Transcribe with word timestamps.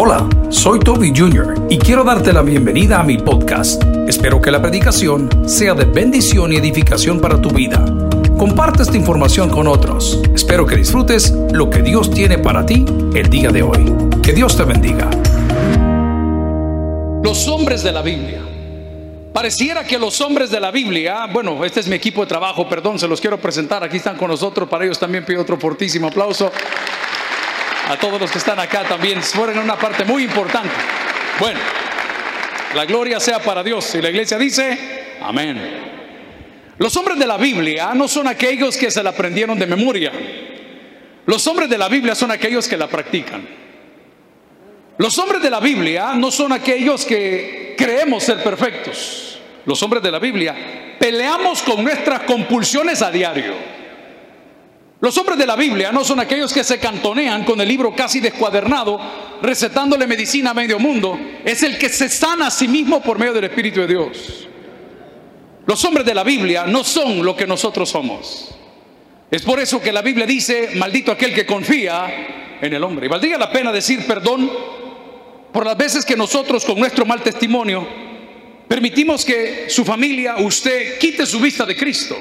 Hola, 0.00 0.28
soy 0.48 0.78
Toby 0.78 1.12
Jr. 1.12 1.66
y 1.68 1.76
quiero 1.76 2.04
darte 2.04 2.32
la 2.32 2.42
bienvenida 2.42 3.00
a 3.00 3.02
mi 3.02 3.18
podcast. 3.18 3.82
Espero 4.06 4.40
que 4.40 4.52
la 4.52 4.62
predicación 4.62 5.28
sea 5.48 5.74
de 5.74 5.86
bendición 5.86 6.52
y 6.52 6.56
edificación 6.56 7.20
para 7.20 7.42
tu 7.42 7.50
vida. 7.50 7.84
Comparte 8.38 8.84
esta 8.84 8.96
información 8.96 9.50
con 9.50 9.66
otros. 9.66 10.22
Espero 10.32 10.66
que 10.66 10.76
disfrutes 10.76 11.32
lo 11.50 11.68
que 11.68 11.82
Dios 11.82 12.12
tiene 12.12 12.38
para 12.38 12.64
ti 12.64 12.84
el 13.12 13.28
día 13.28 13.50
de 13.50 13.62
hoy. 13.64 13.92
Que 14.22 14.32
Dios 14.32 14.56
te 14.56 14.62
bendiga. 14.62 15.10
Los 17.24 17.48
hombres 17.48 17.82
de 17.82 17.90
la 17.90 18.02
Biblia. 18.02 18.42
Pareciera 19.32 19.82
que 19.82 19.98
los 19.98 20.20
hombres 20.20 20.52
de 20.52 20.60
la 20.60 20.70
Biblia, 20.70 21.26
bueno, 21.26 21.64
este 21.64 21.80
es 21.80 21.88
mi 21.88 21.96
equipo 21.96 22.20
de 22.20 22.28
trabajo, 22.28 22.68
perdón, 22.68 23.00
se 23.00 23.08
los 23.08 23.20
quiero 23.20 23.40
presentar, 23.40 23.82
aquí 23.82 23.96
están 23.96 24.16
con 24.16 24.28
nosotros, 24.28 24.68
para 24.68 24.84
ellos 24.84 24.98
también 25.00 25.24
pido 25.24 25.42
otro 25.42 25.58
fortísimo 25.58 26.06
aplauso. 26.06 26.52
A 27.88 27.96
todos 27.96 28.20
los 28.20 28.30
que 28.30 28.38
están 28.38 28.58
acá 28.58 28.84
también 28.84 29.22
fueron 29.22 29.58
una 29.58 29.76
parte 29.76 30.04
muy 30.04 30.24
importante. 30.24 30.74
Bueno, 31.40 31.58
la 32.74 32.84
gloria 32.84 33.18
sea 33.18 33.38
para 33.40 33.62
Dios. 33.62 33.94
Y 33.94 34.02
la 34.02 34.10
iglesia 34.10 34.36
dice, 34.36 35.16
amén. 35.22 35.58
Los 36.76 36.94
hombres 36.96 37.18
de 37.18 37.26
la 37.26 37.38
Biblia 37.38 37.92
no 37.94 38.06
son 38.06 38.28
aquellos 38.28 38.76
que 38.76 38.90
se 38.90 39.02
la 39.02 39.10
aprendieron 39.10 39.58
de 39.58 39.66
memoria. 39.66 40.12
Los 41.24 41.46
hombres 41.46 41.68
de 41.70 41.78
la 41.78 41.88
Biblia 41.88 42.14
son 42.14 42.30
aquellos 42.30 42.68
que 42.68 42.76
la 42.76 42.88
practican. 42.88 43.46
Los 44.98 45.18
hombres 45.18 45.40
de 45.40 45.50
la 45.50 45.60
Biblia 45.60 46.12
no 46.14 46.30
son 46.30 46.52
aquellos 46.52 47.06
que 47.06 47.74
creemos 47.78 48.22
ser 48.22 48.42
perfectos. 48.42 49.38
Los 49.64 49.82
hombres 49.82 50.02
de 50.02 50.10
la 50.10 50.18
Biblia 50.18 50.96
peleamos 50.98 51.62
con 51.62 51.82
nuestras 51.82 52.20
compulsiones 52.20 53.00
a 53.00 53.10
diario. 53.10 53.77
Los 55.00 55.16
hombres 55.16 55.38
de 55.38 55.46
la 55.46 55.54
Biblia 55.54 55.92
no 55.92 56.02
son 56.02 56.18
aquellos 56.18 56.52
que 56.52 56.64
se 56.64 56.78
cantonean 56.78 57.44
con 57.44 57.60
el 57.60 57.68
libro 57.68 57.94
casi 57.94 58.18
descuadernado, 58.18 59.00
recetándole 59.40 60.08
medicina 60.08 60.50
a 60.50 60.54
medio 60.54 60.80
mundo. 60.80 61.16
Es 61.44 61.62
el 61.62 61.78
que 61.78 61.88
se 61.88 62.08
sana 62.08 62.48
a 62.48 62.50
sí 62.50 62.66
mismo 62.66 63.00
por 63.00 63.18
medio 63.18 63.32
del 63.32 63.44
Espíritu 63.44 63.80
de 63.80 63.86
Dios. 63.86 64.48
Los 65.66 65.84
hombres 65.84 66.04
de 66.04 66.14
la 66.14 66.24
Biblia 66.24 66.64
no 66.66 66.82
son 66.82 67.24
lo 67.24 67.36
que 67.36 67.46
nosotros 67.46 67.88
somos. 67.88 68.48
Es 69.30 69.42
por 69.42 69.60
eso 69.60 69.80
que 69.80 69.92
la 69.92 70.02
Biblia 70.02 70.26
dice, 70.26 70.70
maldito 70.74 71.12
aquel 71.12 71.32
que 71.32 71.46
confía 71.46 72.56
en 72.60 72.72
el 72.72 72.82
hombre. 72.82 73.06
Y 73.06 73.08
valdría 73.08 73.38
la 73.38 73.52
pena 73.52 73.70
decir 73.70 74.04
perdón 74.04 74.50
por 75.52 75.64
las 75.64 75.76
veces 75.76 76.04
que 76.04 76.16
nosotros 76.16 76.64
con 76.64 76.78
nuestro 76.78 77.04
mal 77.04 77.22
testimonio 77.22 77.86
permitimos 78.66 79.24
que 79.24 79.66
su 79.68 79.84
familia, 79.84 80.38
usted, 80.38 80.98
quite 80.98 81.24
su 81.24 81.38
vista 81.38 81.64
de 81.64 81.76
Cristo. 81.76 82.16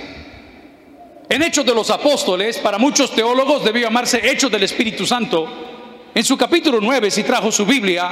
En 1.30 1.44
Hechos 1.44 1.66
de 1.66 1.76
los 1.76 1.90
Apóstoles, 1.90 2.58
para 2.58 2.78
muchos 2.78 3.12
teólogos 3.12 3.62
debió 3.62 3.84
llamarse 3.84 4.22
Hechos 4.24 4.50
del 4.50 4.64
Espíritu 4.64 5.06
Santo. 5.06 5.46
En 6.16 6.24
su 6.24 6.38
capítulo 6.38 6.80
9, 6.82 7.12
si 7.12 7.24
trajo 7.24 7.52
su 7.52 7.66
Biblia, 7.66 8.10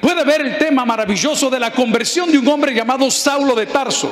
puede 0.00 0.22
ver 0.22 0.42
el 0.42 0.56
tema 0.56 0.84
maravilloso 0.84 1.50
de 1.50 1.58
la 1.58 1.72
conversión 1.72 2.30
de 2.30 2.38
un 2.38 2.46
hombre 2.46 2.72
llamado 2.72 3.10
Saulo 3.10 3.56
de 3.56 3.66
Tarso. 3.66 4.08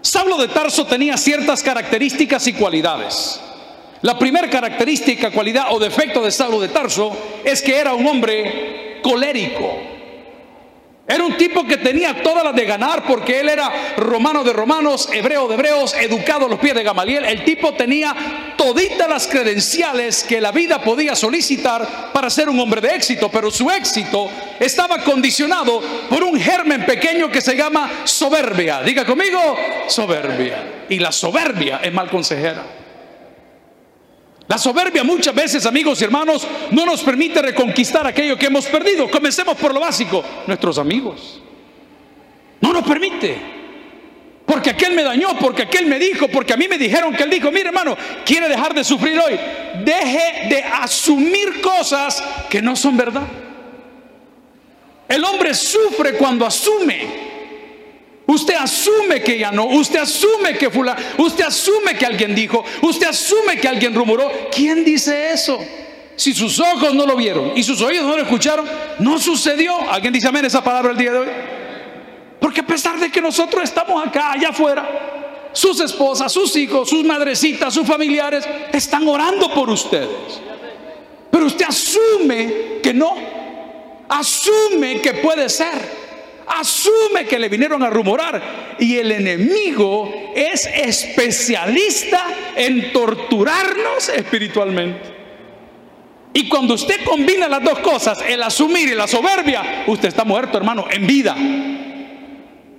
Saulo 0.00 0.36
de 0.36 0.48
Tarso 0.48 0.84
tenía 0.86 1.16
ciertas 1.16 1.62
características 1.62 2.44
y 2.48 2.54
cualidades. 2.54 3.40
La 4.02 4.18
primera 4.18 4.50
característica, 4.50 5.30
cualidad 5.30 5.66
o 5.70 5.78
defecto 5.78 6.20
de 6.20 6.32
Saulo 6.32 6.60
de 6.60 6.68
Tarso 6.68 7.16
es 7.44 7.62
que 7.62 7.76
era 7.76 7.94
un 7.94 8.04
hombre 8.04 9.00
colérico. 9.00 9.97
Era 11.10 11.24
un 11.24 11.38
tipo 11.38 11.66
que 11.66 11.78
tenía 11.78 12.22
todas 12.22 12.44
las 12.44 12.54
de 12.54 12.66
ganar 12.66 13.02
porque 13.06 13.40
él 13.40 13.48
era 13.48 13.94
romano 13.96 14.44
de 14.44 14.52
romanos, 14.52 15.08
hebreo 15.10 15.48
de 15.48 15.54
hebreos, 15.54 15.94
educado 15.94 16.44
a 16.44 16.48
los 16.50 16.58
pies 16.58 16.74
de 16.74 16.82
Gamaliel. 16.82 17.24
El 17.24 17.44
tipo 17.44 17.72
tenía 17.72 18.14
toditas 18.58 19.08
las 19.08 19.26
credenciales 19.26 20.22
que 20.22 20.38
la 20.38 20.52
vida 20.52 20.82
podía 20.82 21.16
solicitar 21.16 22.12
para 22.12 22.28
ser 22.28 22.50
un 22.50 22.60
hombre 22.60 22.82
de 22.82 22.94
éxito, 22.94 23.30
pero 23.30 23.50
su 23.50 23.70
éxito 23.70 24.28
estaba 24.60 25.02
condicionado 25.02 25.80
por 26.10 26.22
un 26.22 26.38
germen 26.38 26.84
pequeño 26.84 27.30
que 27.30 27.40
se 27.40 27.56
llama 27.56 28.02
soberbia. 28.04 28.82
Diga 28.82 29.06
conmigo, 29.06 29.56
soberbia. 29.86 30.84
Y 30.90 30.98
la 30.98 31.10
soberbia 31.10 31.80
es 31.82 31.92
mal 31.92 32.10
consejera. 32.10 32.64
La 34.48 34.56
soberbia 34.56 35.04
muchas 35.04 35.34
veces, 35.34 35.66
amigos 35.66 36.00
y 36.00 36.04
hermanos, 36.04 36.46
no 36.70 36.86
nos 36.86 37.02
permite 37.02 37.42
reconquistar 37.42 38.06
aquello 38.06 38.38
que 38.38 38.46
hemos 38.46 38.66
perdido. 38.66 39.10
Comencemos 39.10 39.56
por 39.58 39.74
lo 39.74 39.80
básico, 39.80 40.24
nuestros 40.46 40.78
amigos. 40.78 41.40
No 42.62 42.72
nos 42.72 42.82
permite. 42.82 43.36
Porque 44.46 44.70
aquel 44.70 44.94
me 44.94 45.02
dañó, 45.02 45.38
porque 45.38 45.64
aquel 45.64 45.84
me 45.84 45.98
dijo, 45.98 46.28
porque 46.28 46.54
a 46.54 46.56
mí 46.56 46.66
me 46.66 46.78
dijeron 46.78 47.14
que 47.14 47.24
él 47.24 47.30
dijo, 47.30 47.50
mire 47.50 47.68
hermano, 47.68 47.94
quiere 48.24 48.48
dejar 48.48 48.72
de 48.72 48.82
sufrir 48.82 49.20
hoy. 49.20 49.38
Deje 49.84 50.48
de 50.48 50.64
asumir 50.64 51.60
cosas 51.60 52.24
que 52.48 52.62
no 52.62 52.74
son 52.74 52.96
verdad. 52.96 53.26
El 55.06 55.22
hombre 55.24 55.52
sufre 55.52 56.14
cuando 56.14 56.46
asume. 56.46 57.27
Usted 58.30 58.56
asume 58.56 59.22
que 59.22 59.38
ya 59.38 59.50
no, 59.50 59.64
usted 59.64 60.00
asume 60.00 60.58
que 60.58 60.68
fulano, 60.68 61.00
usted 61.16 61.44
asume 61.44 61.94
que 61.94 62.04
alguien 62.04 62.34
dijo, 62.34 62.62
usted 62.82 63.06
asume 63.06 63.56
que 63.58 63.66
alguien 63.66 63.94
rumoró. 63.94 64.30
¿Quién 64.54 64.84
dice 64.84 65.32
eso? 65.32 65.58
Si 66.14 66.34
sus 66.34 66.60
ojos 66.60 66.92
no 66.92 67.06
lo 67.06 67.16
vieron 67.16 67.52
y 67.56 67.62
sus 67.62 67.80
oídos 67.80 68.04
no 68.04 68.16
lo 68.16 68.22
escucharon, 68.22 68.66
no 68.98 69.18
sucedió. 69.18 69.74
¿Alguien 69.90 70.12
dice 70.12 70.28
amén 70.28 70.44
esa 70.44 70.62
palabra 70.62 70.90
el 70.92 70.98
día 70.98 71.12
de 71.12 71.18
hoy? 71.20 71.28
Porque 72.38 72.60
a 72.60 72.66
pesar 72.66 73.00
de 73.00 73.10
que 73.10 73.22
nosotros 73.22 73.64
estamos 73.64 74.06
acá, 74.06 74.32
allá 74.32 74.50
afuera, 74.50 75.48
sus 75.54 75.80
esposas, 75.80 76.30
sus 76.30 76.54
hijos, 76.56 76.90
sus 76.90 77.04
madrecitas, 77.04 77.72
sus 77.72 77.86
familiares 77.86 78.46
están 78.74 79.08
orando 79.08 79.54
por 79.54 79.70
ustedes. 79.70 80.42
Pero 81.30 81.46
usted 81.46 81.64
asume 81.64 82.80
que 82.82 82.92
no, 82.92 83.14
asume 84.06 85.00
que 85.00 85.14
puede 85.14 85.48
ser 85.48 86.07
asume 86.48 87.26
que 87.26 87.38
le 87.38 87.48
vinieron 87.48 87.82
a 87.82 87.90
rumorar. 87.90 88.76
Y 88.78 88.96
el 88.96 89.12
enemigo 89.12 90.32
es 90.34 90.66
especialista 90.66 92.24
en 92.56 92.92
torturarnos 92.92 94.08
espiritualmente. 94.08 95.18
Y 96.32 96.48
cuando 96.48 96.74
usted 96.74 97.04
combina 97.04 97.48
las 97.48 97.62
dos 97.62 97.80
cosas, 97.80 98.18
el 98.26 98.42
asumir 98.42 98.88
y 98.88 98.94
la 98.94 99.08
soberbia, 99.08 99.84
usted 99.86 100.08
está 100.08 100.24
muerto, 100.24 100.56
hermano, 100.56 100.86
en 100.90 101.06
vida. 101.06 101.36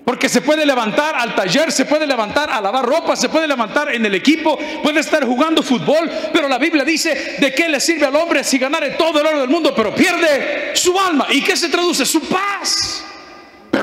Porque 0.06 0.30
se 0.30 0.42
puede 0.42 0.66
levantar 0.66 1.16
al 1.16 1.36
taller, 1.36 1.72
se 1.72 1.86
puede 1.86 2.08
levantar 2.08 2.50
a 2.50 2.62
lavar 2.62 2.86
ropa, 2.86 3.16
se 3.16 3.30
puede 3.30 3.48
levantar 3.48 3.94
en 3.94 4.06
el 4.06 4.16
equipo, 4.16 4.58
puede 4.82 5.02
estar 5.02 5.24
jugando 5.26 5.62
fútbol, 5.62 6.10
pero 6.34 6.48
la 6.48 6.58
Biblia 6.58 6.84
dice, 6.84 7.36
¿de 7.38 7.54
qué 7.54 7.70
le 7.70 7.80
sirve 7.80 8.06
al 8.06 8.16
hombre 8.16 8.44
si 8.44 8.58
ganare 8.58 8.92
todo 8.92 9.20
el 9.22 9.28
oro 9.28 9.42
del 9.42 9.50
mundo, 9.50 9.74
pero 9.76 9.94
pierde 9.94 10.72
su 10.74 10.98
alma? 11.00 11.28
¿Y 11.30 11.42
qué 11.42 11.56
se 11.56 11.70
traduce? 11.70 12.06
Su 12.06 12.22
paz. 12.22 13.09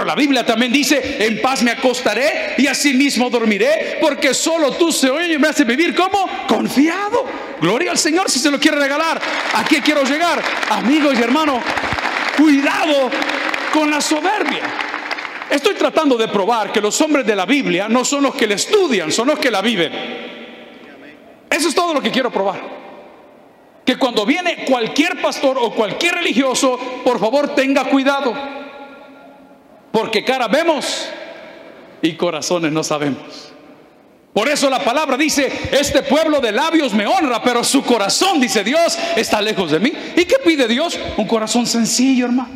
La 0.06 0.15
Biblia 0.15 0.47
también 0.47 0.72
dice, 0.72 1.17
en 1.19 1.43
paz 1.43 1.62
me 1.62 1.72
acostaré 1.72 2.55
y 2.56 2.69
así 2.69 2.94
mismo 2.94 3.28
dormiré, 3.28 3.99
porque 4.00 4.33
solo 4.33 4.71
tú, 4.72 4.93
Señor, 4.93 5.21
me 5.39 5.49
hace 5.49 5.65
vivir 5.65 5.94
como 5.97 6.28
confiado. 6.47 7.25
Gloria 7.61 7.91
al 7.91 7.99
Señor 7.99 8.31
si 8.31 8.39
se 8.39 8.50
lo 8.50 8.61
quiere 8.61 8.78
regalar. 8.78 9.21
Aquí 9.55 9.77
quiero 9.81 10.05
llegar, 10.05 10.41
amigos 10.71 11.19
y 11.19 11.22
hermanos, 11.22 11.61
cuidado 12.37 13.11
con 13.72 13.91
la 13.91 14.00
soberbia. 14.00 14.62
Estoy 15.50 15.75
tratando 15.75 16.17
de 16.17 16.28
probar 16.28 16.71
que 16.71 16.81
los 16.81 17.00
hombres 17.00 17.27
de 17.27 17.34
la 17.34 17.44
Biblia 17.44 17.88
no 17.88 18.05
son 18.05 18.23
los 18.23 18.34
que 18.34 18.47
la 18.47 18.55
estudian, 18.55 19.11
son 19.11 19.27
los 19.28 19.38
que 19.41 19.50
la 19.50 19.61
viven. 19.61 19.93
Eso 21.50 21.69
es 21.69 21.75
todo 21.75 21.94
lo 21.94 22.00
que 22.00 22.12
quiero 22.12 22.31
probar. 22.31 22.61
Que 23.84 23.97
cuando 23.97 24.25
viene 24.25 24.65
cualquier 24.69 25.21
pastor 25.21 25.56
o 25.61 25.73
cualquier 25.73 26.15
religioso, 26.15 26.78
por 27.05 27.19
favor 27.19 27.55
tenga 27.55 27.84
cuidado 27.84 28.66
porque 29.96 30.22
cara 30.22 30.46
vemos 30.46 31.08
y 32.02 32.12
corazones 32.16 32.70
no 32.70 32.84
sabemos. 32.84 33.50
Por 34.34 34.46
eso 34.46 34.68
la 34.68 34.84
palabra 34.84 35.16
dice, 35.16 35.50
este 35.72 36.02
pueblo 36.02 36.38
de 36.38 36.52
labios 36.52 36.92
me 36.92 37.06
honra, 37.06 37.42
pero 37.42 37.64
su 37.64 37.82
corazón, 37.82 38.38
dice 38.38 38.62
Dios, 38.62 38.98
está 39.16 39.40
lejos 39.40 39.70
de 39.70 39.80
mí. 39.80 39.90
¿Y 40.14 40.26
qué 40.26 40.34
pide 40.44 40.68
Dios? 40.68 41.00
Un 41.16 41.26
corazón 41.26 41.66
sencillo, 41.66 42.26
hermano. 42.26 42.50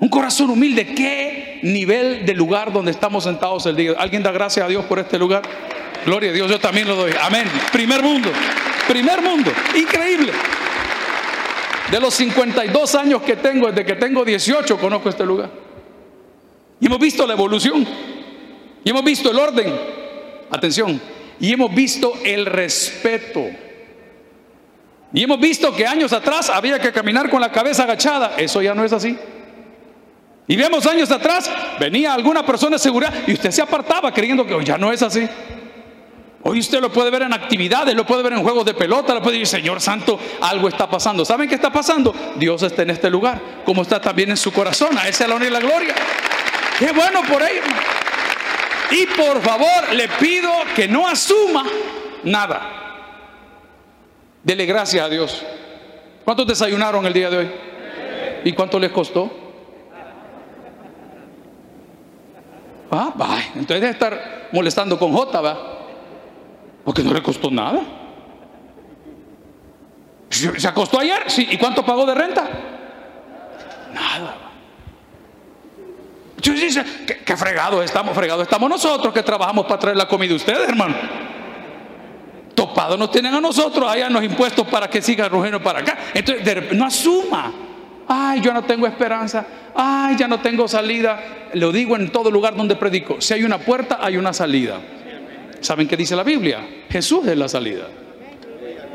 Un 0.00 0.08
corazón 0.08 0.50
humilde. 0.50 0.92
¿Qué 0.92 1.60
nivel 1.62 2.26
de 2.26 2.34
lugar 2.34 2.72
donde 2.72 2.90
estamos 2.90 3.22
sentados 3.22 3.64
el 3.66 3.76
día? 3.76 3.92
¿Alguien 3.96 4.24
da 4.24 4.32
gracias 4.32 4.66
a 4.66 4.68
Dios 4.68 4.84
por 4.86 4.98
este 4.98 5.20
lugar? 5.20 5.42
Gloria 6.04 6.30
a 6.30 6.32
Dios, 6.32 6.50
yo 6.50 6.58
también 6.58 6.88
lo 6.88 6.96
doy. 6.96 7.12
Amén. 7.22 7.44
Primer 7.70 8.02
mundo. 8.02 8.28
Primer 8.88 9.22
mundo. 9.22 9.52
Increíble. 9.76 10.32
De 11.92 12.00
los 12.00 12.12
52 12.14 12.94
años 12.96 13.22
que 13.22 13.36
tengo, 13.36 13.68
desde 13.68 13.84
que 13.84 13.94
tengo 13.94 14.24
18, 14.24 14.78
conozco 14.78 15.08
este 15.08 15.24
lugar. 15.24 15.63
Y 16.84 16.86
hemos 16.86 16.98
visto 16.98 17.26
la 17.26 17.32
evolución. 17.32 17.86
Y 18.84 18.90
hemos 18.90 19.02
visto 19.02 19.30
el 19.30 19.38
orden. 19.38 19.74
Atención. 20.50 21.00
Y 21.40 21.50
hemos 21.50 21.74
visto 21.74 22.12
el 22.22 22.44
respeto. 22.44 23.42
Y 25.14 25.22
hemos 25.22 25.40
visto 25.40 25.74
que 25.74 25.86
años 25.86 26.12
atrás 26.12 26.50
había 26.50 26.78
que 26.78 26.92
caminar 26.92 27.30
con 27.30 27.40
la 27.40 27.50
cabeza 27.50 27.84
agachada. 27.84 28.34
Eso 28.36 28.60
ya 28.60 28.74
no 28.74 28.84
es 28.84 28.92
así. 28.92 29.16
Y 30.46 30.56
vemos 30.56 30.84
años 30.86 31.10
atrás, 31.10 31.50
venía 31.80 32.12
alguna 32.12 32.44
persona 32.44 32.72
de 32.76 32.80
seguridad 32.80 33.14
y 33.26 33.32
usted 33.32 33.50
se 33.50 33.62
apartaba 33.62 34.12
creyendo 34.12 34.46
que 34.46 34.62
ya 34.62 34.76
no 34.76 34.92
es 34.92 35.00
así. 35.00 35.26
Hoy 36.42 36.58
usted 36.58 36.82
lo 36.82 36.92
puede 36.92 37.10
ver 37.10 37.22
en 37.22 37.32
actividades, 37.32 37.94
lo 37.94 38.04
puede 38.04 38.22
ver 38.22 38.34
en 38.34 38.42
juegos 38.42 38.66
de 38.66 38.74
pelota, 38.74 39.14
lo 39.14 39.22
puede 39.22 39.38
decir, 39.38 39.60
Señor 39.62 39.80
Santo, 39.80 40.20
algo 40.42 40.68
está 40.68 40.90
pasando. 40.90 41.24
¿Saben 41.24 41.48
qué 41.48 41.54
está 41.54 41.72
pasando? 41.72 42.14
Dios 42.36 42.62
está 42.62 42.82
en 42.82 42.90
este 42.90 43.08
lugar. 43.08 43.62
como 43.64 43.80
está 43.80 43.98
también 44.02 44.28
en 44.28 44.36
su 44.36 44.52
corazón. 44.52 44.98
A 44.98 45.08
esa 45.08 45.24
es 45.24 45.30
la 45.30 45.36
honra 45.36 45.48
y 45.48 45.50
la 45.50 45.60
gloria. 45.60 45.94
Qué 46.78 46.92
bueno 46.92 47.22
por 47.22 47.42
ellos. 47.42 47.64
Y 48.90 49.06
por 49.06 49.40
favor, 49.40 49.92
le 49.94 50.08
pido 50.08 50.50
que 50.74 50.88
no 50.88 51.06
asuma 51.06 51.64
nada. 52.24 52.70
Dele 54.42 54.66
gracias 54.66 55.04
a 55.04 55.08
Dios. 55.08 55.44
¿Cuántos 56.24 56.46
desayunaron 56.46 57.04
el 57.06 57.12
día 57.12 57.30
de 57.30 57.36
hoy? 57.36 57.50
¿Y 58.44 58.52
cuánto 58.52 58.78
les 58.78 58.90
costó? 58.90 59.30
Ah, 62.90 63.12
va. 63.20 63.38
Entonces 63.54 63.80
debe 63.80 63.90
estar 63.90 64.48
molestando 64.52 64.98
con 64.98 65.12
J, 65.12 65.40
va. 65.40 65.58
Porque 66.84 67.02
no 67.02 67.12
le 67.12 67.22
costó 67.22 67.50
nada. 67.50 67.80
¿Se 70.28 70.68
acostó 70.68 71.00
ayer? 71.00 71.24
Sí. 71.28 71.46
¿Y 71.50 71.56
cuánto 71.56 71.84
pagó 71.84 72.04
de 72.04 72.14
renta? 72.14 72.48
Nada. 73.92 74.44
Yo 76.44 76.52
dice, 76.52 76.84
¿qué, 77.24 77.36
fregado 77.38 77.82
estamos, 77.82 78.14
fregado 78.14 78.42
estamos 78.42 78.68
nosotros 78.68 79.14
que 79.14 79.22
trabajamos 79.22 79.64
para 79.64 79.78
traer 79.78 79.96
la 79.96 80.06
comida 80.06 80.34
a 80.34 80.36
ustedes, 80.36 80.68
hermano. 80.68 80.94
Topado 82.54 82.98
nos 82.98 83.10
tienen 83.10 83.32
a 83.32 83.40
nosotros 83.40 83.90
allá 83.90 84.10
los 84.10 84.22
impuestos 84.22 84.66
para 84.68 84.88
que 84.88 85.00
siga 85.00 85.26
rugiendo 85.26 85.62
para 85.62 85.80
acá. 85.80 85.96
Entonces, 86.12 86.72
no 86.74 86.84
asuma. 86.84 87.50
Ay, 88.06 88.42
yo 88.42 88.52
no 88.52 88.62
tengo 88.62 88.86
esperanza. 88.86 89.46
Ay, 89.74 90.16
ya 90.18 90.28
no 90.28 90.38
tengo 90.40 90.68
salida. 90.68 91.48
Lo 91.54 91.72
digo 91.72 91.96
en 91.96 92.12
todo 92.12 92.30
lugar 92.30 92.54
donde 92.54 92.76
predico. 92.76 93.22
Si 93.22 93.32
hay 93.32 93.42
una 93.42 93.56
puerta, 93.56 93.98
hay 94.02 94.18
una 94.18 94.34
salida. 94.34 94.78
¿Saben 95.60 95.88
qué 95.88 95.96
dice 95.96 96.14
la 96.14 96.24
Biblia? 96.24 96.60
Jesús 96.90 97.26
es 97.26 97.38
la 97.38 97.48
salida. 97.48 97.86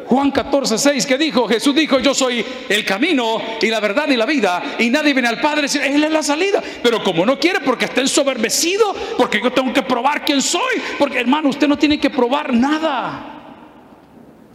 Juan 0.10 0.32
14, 0.32 0.80
6, 0.80 1.06
que 1.06 1.20
dijo, 1.20 1.48
Jesús 1.48 1.76
dijo, 1.76 2.00
yo 2.00 2.16
soy 2.16 2.44
el 2.68 2.84
camino 2.84 3.40
y 3.62 3.68
la 3.68 3.80
verdad 3.80 4.08
y 4.10 4.16
la 4.16 4.26
vida, 4.26 4.76
y 4.80 4.90
nadie 4.90 5.14
viene 5.14 5.28
al 5.28 5.40
Padre, 5.40 5.68
Él 5.72 6.04
es 6.04 6.12
la 6.12 6.24
salida. 6.24 6.64
Pero 6.82 7.04
como 7.04 7.28
no 7.28 7.40
quiere, 7.40 7.60
porque 7.60 7.86
está 7.86 8.02
ensoberbecido, 8.02 8.96
porque 9.20 9.40
yo 9.40 9.54
tengo 9.54 9.72
que 9.72 9.84
probar 9.84 10.26
quién 10.26 10.42
soy, 10.42 10.82
porque 10.98 11.20
hermano, 11.20 11.50
usted 11.50 11.68
no 11.68 11.78
tiene 11.78 12.00
que 12.00 12.10
probar 12.10 12.52
nada. 12.52 13.36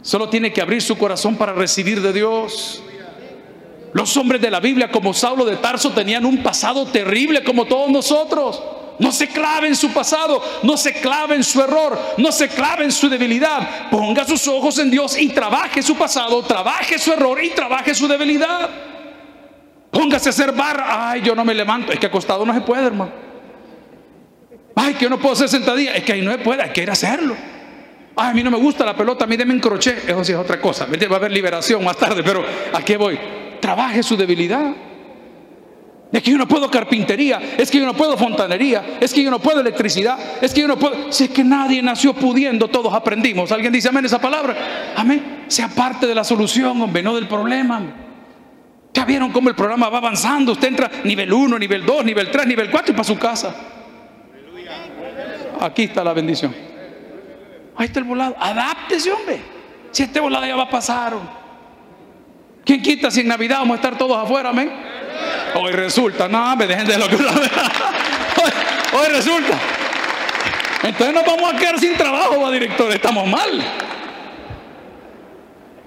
Solo 0.01 0.27
tiene 0.27 0.51
que 0.51 0.61
abrir 0.61 0.81
su 0.81 0.97
corazón 0.97 1.37
para 1.37 1.53
recibir 1.53 2.01
de 2.01 2.11
Dios. 2.11 2.83
Los 3.93 4.17
hombres 4.17 4.41
de 4.41 4.51
la 4.51 4.59
Biblia, 4.59 4.91
como 4.91 5.13
Saulo 5.13 5.45
de 5.45 5.55
Tarso, 5.55 5.91
tenían 5.91 6.25
un 6.25 6.43
pasado 6.43 6.85
terrible 6.87 7.45
como 7.45 7.63
todos 7.63 7.89
nosotros. 7.89 8.61
No 8.99 9.11
se 9.11 9.27
clave 9.27 9.67
en 9.67 9.75
su 9.75 9.91
pasado, 9.91 10.41
no 10.63 10.77
se 10.77 10.93
clave 10.93 11.35
en 11.35 11.43
su 11.43 11.61
error, 11.61 11.99
no 12.17 12.31
se 12.31 12.47
clave 12.47 12.85
en 12.85 12.91
su 12.91 13.09
debilidad. 13.09 13.89
Ponga 13.89 14.25
sus 14.25 14.47
ojos 14.47 14.79
en 14.79 14.89
Dios 14.89 15.17
y 15.17 15.29
trabaje 15.29 15.81
su 15.81 15.95
pasado, 15.95 16.41
trabaje 16.43 16.97
su 16.97 17.11
error 17.11 17.43
y 17.43 17.49
trabaje 17.49 17.93
su 17.93 18.07
debilidad. 18.07 18.69
Póngase 19.91 20.29
a 20.29 20.31
hacer 20.31 20.51
barra. 20.51 21.11
Ay, 21.11 21.21
yo 21.21 21.35
no 21.35 21.45
me 21.45 21.53
levanto. 21.53 21.91
Es 21.91 21.99
que 21.99 22.07
acostado 22.07 22.45
no 22.45 22.53
se 22.53 22.61
puede, 22.61 22.85
hermano. 22.85 23.11
Ay, 24.75 24.93
que 24.93 25.03
yo 25.03 25.09
no 25.09 25.17
puedo 25.17 25.33
hacer 25.33 25.47
sentadilla. 25.47 25.93
Es 25.93 26.03
que 26.03 26.13
ahí 26.13 26.21
no 26.21 26.31
se 26.31 26.39
puede, 26.39 26.61
hay 26.61 26.71
que 26.71 26.83
ir 26.83 26.89
a 26.89 26.93
hacerlo. 26.93 27.35
Ay, 28.15 28.31
a 28.31 28.33
mí 28.33 28.43
no 28.43 28.51
me 28.51 28.57
gusta 28.57 28.85
la 28.85 28.95
pelota, 28.95 29.25
a 29.25 29.27
mí 29.27 29.37
me 29.37 29.53
encroché. 29.53 29.97
Eso 30.05 30.23
sí 30.23 30.31
es 30.33 30.37
otra 30.37 30.59
cosa. 30.59 30.85
Va 30.85 31.15
a 31.15 31.17
haber 31.17 31.31
liberación 31.31 31.83
más 31.83 31.97
tarde, 31.97 32.23
pero 32.23 32.45
¿a 32.73 32.81
qué 32.81 32.97
voy? 32.97 33.19
Trabaje 33.61 34.03
su 34.03 34.17
debilidad. 34.17 34.73
Es 36.15 36.23
que 36.23 36.31
yo 36.31 36.37
no 36.37 36.47
puedo 36.47 36.71
carpintería, 36.71 37.41
es 37.57 37.69
que 37.69 37.77
yo 37.77 37.85
no 37.85 37.93
puedo 37.93 38.15
fontanería, 38.15 38.99
es 39.01 39.13
que 39.13 39.21
yo 39.21 39.29
no 39.29 39.39
puedo 39.39 39.59
electricidad, 39.59 40.17
es 40.41 40.53
que 40.53 40.61
yo 40.61 40.67
no 40.69 40.79
puedo. 40.79 41.11
Si 41.11 41.25
es 41.25 41.29
que 41.29 41.43
nadie 41.43 41.81
nació 41.81 42.13
pudiendo, 42.13 42.69
todos 42.69 42.93
aprendimos. 42.93 43.51
¿Alguien 43.51 43.73
dice 43.73 43.89
amén 43.89 44.05
esa 44.05 44.21
palabra? 44.21 44.93
Amén. 44.95 45.43
Sea 45.47 45.67
parte 45.67 46.07
de 46.07 46.15
la 46.15 46.23
solución, 46.23 46.81
hombre, 46.81 47.03
no 47.03 47.15
del 47.15 47.27
problema. 47.27 47.81
Ya 48.93 49.03
vieron 49.03 49.33
cómo 49.33 49.49
el 49.49 49.55
programa 49.55 49.89
va 49.89 49.97
avanzando. 49.97 50.53
Usted 50.53 50.69
entra 50.69 50.89
nivel 51.03 51.33
1, 51.33 51.59
nivel 51.59 51.85
2, 51.85 52.05
nivel 52.05 52.31
3, 52.31 52.47
nivel 52.47 52.71
4 52.71 52.91
y 52.91 52.93
para 52.93 53.03
su 53.03 53.19
casa. 53.19 53.53
Aquí 55.59 55.83
está 55.83 56.01
la 56.01 56.13
bendición. 56.13 56.55
Ahí 57.75 57.87
está 57.87 57.99
el 57.99 58.05
volado. 58.05 58.37
Adáptese, 58.39 59.11
hombre. 59.11 59.41
Si 59.91 60.03
este 60.03 60.21
volado 60.21 60.45
ya 60.45 60.55
va 60.55 60.63
a 60.63 60.69
pasar. 60.69 61.11
¿Quién 62.63 62.81
quita 62.81 63.11
si 63.11 63.19
en 63.19 63.27
Navidad 63.27 63.57
vamos 63.57 63.73
a 63.73 63.75
estar 63.75 63.97
todos 63.97 64.15
afuera, 64.15 64.51
amén? 64.51 64.84
Hoy 65.55 65.71
resulta, 65.71 66.27
no, 66.27 66.55
me 66.55 66.67
dejen 66.67 66.85
de 66.85 66.97
lo 66.97 67.07
que 67.07 67.15
hoy, 67.15 67.23
hoy 68.93 69.07
resulta. 69.09 69.57
Entonces 70.83 71.15
nos 71.15 71.25
vamos 71.25 71.53
a 71.53 71.57
quedar 71.57 71.79
sin 71.79 71.95
trabajo, 71.95 72.41
va 72.41 72.51
director, 72.51 72.91
estamos 72.91 73.27
mal. 73.27 73.63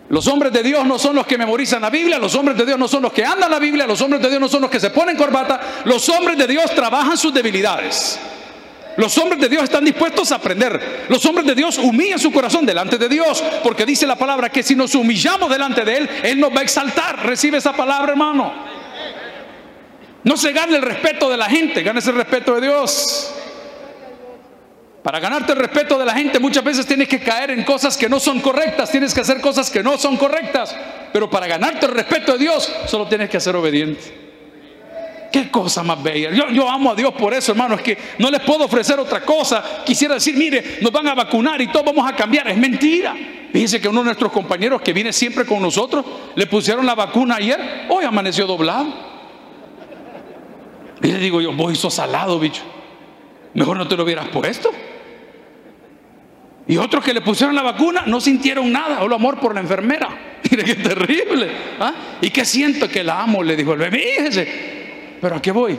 Los 0.08 0.26
hombres 0.26 0.52
de 0.52 0.62
Dios 0.62 0.86
no 0.86 0.98
son 0.98 1.14
los 1.14 1.26
que 1.26 1.36
memorizan 1.36 1.82
la 1.82 1.90
Biblia, 1.90 2.18
los 2.18 2.34
hombres 2.34 2.56
de 2.56 2.64
Dios 2.64 2.78
no 2.78 2.88
son 2.88 3.02
los 3.02 3.12
que 3.12 3.24
andan 3.24 3.50
la 3.50 3.58
Biblia, 3.58 3.86
los 3.86 4.00
hombres 4.00 4.22
de 4.22 4.30
Dios 4.30 4.40
no 4.40 4.48
son 4.48 4.62
los 4.62 4.70
que 4.70 4.80
se 4.80 4.88
ponen 4.88 5.16
corbata, 5.16 5.60
los 5.84 6.08
hombres 6.08 6.38
de 6.38 6.46
Dios 6.46 6.74
trabajan 6.74 7.18
sus 7.18 7.34
debilidades. 7.34 8.18
Los 8.96 9.16
hombres 9.18 9.40
de 9.40 9.48
Dios 9.48 9.62
están 9.62 9.84
dispuestos 9.84 10.32
a 10.32 10.36
aprender. 10.36 11.06
Los 11.08 11.24
hombres 11.26 11.46
de 11.46 11.54
Dios 11.54 11.78
humillan 11.78 12.18
su 12.18 12.32
corazón 12.32 12.66
delante 12.66 12.98
de 12.98 13.08
Dios, 13.08 13.44
porque 13.62 13.86
dice 13.86 14.06
la 14.06 14.16
palabra 14.16 14.48
que 14.48 14.64
si 14.64 14.74
nos 14.74 14.94
humillamos 14.96 15.48
delante 15.48 15.84
de 15.84 15.98
Él, 15.98 16.10
Él 16.24 16.40
nos 16.40 16.52
va 16.52 16.60
a 16.60 16.62
exaltar. 16.62 17.24
Recibe 17.24 17.58
esa 17.58 17.74
palabra, 17.74 18.10
hermano. 18.10 18.67
No 20.24 20.36
se 20.36 20.52
gane 20.52 20.76
el 20.76 20.82
respeto 20.82 21.30
de 21.30 21.36
la 21.36 21.46
gente, 21.46 21.82
gane 21.82 22.00
el 22.00 22.14
respeto 22.14 22.54
de 22.54 22.62
Dios. 22.62 23.34
Para 25.02 25.20
ganarte 25.20 25.52
el 25.52 25.58
respeto 25.58 25.98
de 25.98 26.04
la 26.04 26.12
gente 26.12 26.38
muchas 26.38 26.62
veces 26.62 26.84
tienes 26.84 27.08
que 27.08 27.20
caer 27.20 27.50
en 27.50 27.64
cosas 27.64 27.96
que 27.96 28.08
no 28.08 28.20
son 28.20 28.40
correctas, 28.40 28.90
tienes 28.90 29.14
que 29.14 29.20
hacer 29.20 29.40
cosas 29.40 29.70
que 29.70 29.82
no 29.82 29.96
son 29.96 30.16
correctas. 30.16 30.76
Pero 31.12 31.30
para 31.30 31.46
ganarte 31.46 31.86
el 31.86 31.92
respeto 31.92 32.32
de 32.32 32.38
Dios 32.38 32.70
solo 32.86 33.06
tienes 33.06 33.30
que 33.30 33.40
ser 33.40 33.56
obediente. 33.56 34.28
Qué 35.32 35.50
cosa 35.50 35.82
más 35.82 36.02
bella. 36.02 36.30
Yo, 36.30 36.48
yo, 36.48 36.68
amo 36.68 36.92
a 36.92 36.94
Dios 36.94 37.12
por 37.14 37.34
eso, 37.34 37.52
hermano. 37.52 37.74
Es 37.74 37.82
que 37.82 37.98
no 38.18 38.30
les 38.30 38.40
puedo 38.40 38.64
ofrecer 38.64 38.98
otra 38.98 39.20
cosa. 39.20 39.82
Quisiera 39.84 40.14
decir, 40.14 40.36
mire, 40.36 40.78
nos 40.80 40.90
van 40.90 41.06
a 41.06 41.14
vacunar 41.14 41.60
y 41.60 41.68
todos 41.68 41.84
vamos 41.84 42.10
a 42.10 42.16
cambiar. 42.16 42.48
Es 42.48 42.56
mentira. 42.56 43.14
Fíjense 43.52 43.80
que 43.80 43.88
uno 43.88 44.00
de 44.00 44.06
nuestros 44.06 44.32
compañeros 44.32 44.80
que 44.80 44.92
viene 44.92 45.12
siempre 45.12 45.44
con 45.44 45.60
nosotros, 45.60 46.04
le 46.34 46.46
pusieron 46.46 46.84
la 46.86 46.94
vacuna 46.94 47.36
ayer, 47.36 47.86
hoy 47.88 48.04
amaneció 48.04 48.46
doblado. 48.46 49.17
Y 51.02 51.08
le 51.08 51.18
digo 51.18 51.40
yo, 51.40 51.52
vos 51.52 51.76
sos 51.78 51.94
salado, 51.94 52.38
bicho. 52.38 52.62
Mejor 53.54 53.76
no 53.76 53.88
te 53.88 53.96
lo 53.96 54.04
hubieras 54.04 54.28
puesto. 54.28 54.70
Y 56.66 56.76
otros 56.76 57.02
que 57.02 57.14
le 57.14 57.22
pusieron 57.22 57.54
la 57.54 57.62
vacuna 57.62 58.04
no 58.06 58.20
sintieron 58.20 58.70
nada, 58.70 58.98
solo 58.98 59.14
amor 59.14 59.40
por 59.40 59.54
la 59.54 59.60
enfermera. 59.60 60.08
Mire 60.50 60.64
qué 60.64 60.74
terrible. 60.74 61.50
¿ah? 61.80 61.94
¿Y 62.20 62.30
qué 62.30 62.44
siento 62.44 62.88
que 62.88 63.02
la 63.02 63.22
amo? 63.22 63.42
Le 63.42 63.56
dijo 63.56 63.72
el 63.72 63.78
bebé. 63.78 63.98
Fíjese, 64.16 64.48
pero 65.20 65.36
¿a 65.36 65.42
qué 65.42 65.50
voy? 65.50 65.78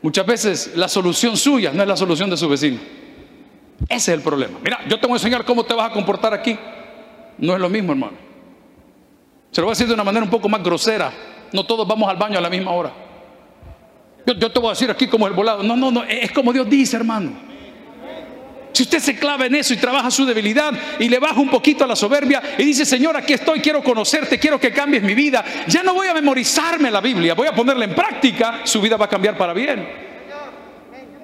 Muchas 0.00 0.24
veces 0.24 0.72
la 0.76 0.88
solución 0.88 1.36
suya 1.36 1.72
no 1.72 1.82
es 1.82 1.88
la 1.88 1.96
solución 1.96 2.30
de 2.30 2.36
su 2.36 2.48
vecino. 2.48 2.78
Ese 3.88 3.96
es 3.96 4.08
el 4.08 4.20
problema. 4.20 4.58
Mira, 4.62 4.80
yo 4.88 5.00
te 5.00 5.06
voy 5.06 5.14
a 5.14 5.16
enseñar 5.16 5.44
cómo 5.44 5.64
te 5.64 5.74
vas 5.74 5.90
a 5.90 5.92
comportar 5.92 6.32
aquí. 6.32 6.56
No 7.38 7.54
es 7.54 7.60
lo 7.60 7.68
mismo, 7.68 7.92
hermano. 7.92 8.16
Se 9.50 9.60
lo 9.60 9.66
voy 9.66 9.72
a 9.72 9.74
decir 9.74 9.88
de 9.88 9.94
una 9.94 10.04
manera 10.04 10.24
un 10.24 10.30
poco 10.30 10.48
más 10.48 10.62
grosera. 10.62 11.12
No 11.52 11.64
todos 11.64 11.88
vamos 11.88 12.08
al 12.08 12.16
baño 12.16 12.38
a 12.38 12.40
la 12.40 12.50
misma 12.50 12.70
hora. 12.70 12.92
Yo, 14.36 14.50
te 14.50 14.58
voy 14.58 14.68
a 14.68 14.72
decir 14.72 14.90
aquí 14.90 15.06
como 15.06 15.26
el 15.26 15.32
volado. 15.32 15.62
No, 15.62 15.76
no, 15.76 15.90
no. 15.90 16.04
Es 16.04 16.32
como 16.32 16.52
Dios 16.52 16.68
dice, 16.68 16.96
hermano. 16.96 17.48
Si 18.72 18.82
usted 18.82 19.00
se 19.00 19.16
clava 19.16 19.46
en 19.46 19.54
eso 19.54 19.74
y 19.74 19.76
trabaja 19.76 20.10
su 20.10 20.24
debilidad 20.24 20.72
y 20.98 21.08
le 21.08 21.18
baja 21.18 21.40
un 21.40 21.48
poquito 21.48 21.82
a 21.82 21.86
la 21.86 21.96
soberbia 21.96 22.40
y 22.58 22.64
dice, 22.64 22.84
Señor, 22.84 23.16
aquí 23.16 23.32
estoy, 23.32 23.60
quiero 23.60 23.82
conocerte, 23.82 24.38
quiero 24.38 24.60
que 24.60 24.70
cambies 24.70 25.02
mi 25.02 25.14
vida, 25.14 25.44
ya 25.66 25.82
no 25.82 25.94
voy 25.94 26.06
a 26.06 26.14
memorizarme 26.14 26.88
la 26.90 27.00
Biblia, 27.00 27.34
voy 27.34 27.48
a 27.48 27.52
ponerla 27.52 27.86
en 27.86 27.94
práctica, 27.94 28.60
su 28.62 28.80
vida 28.80 28.96
va 28.96 29.06
a 29.06 29.08
cambiar 29.08 29.36
para 29.36 29.52
bien. 29.52 30.07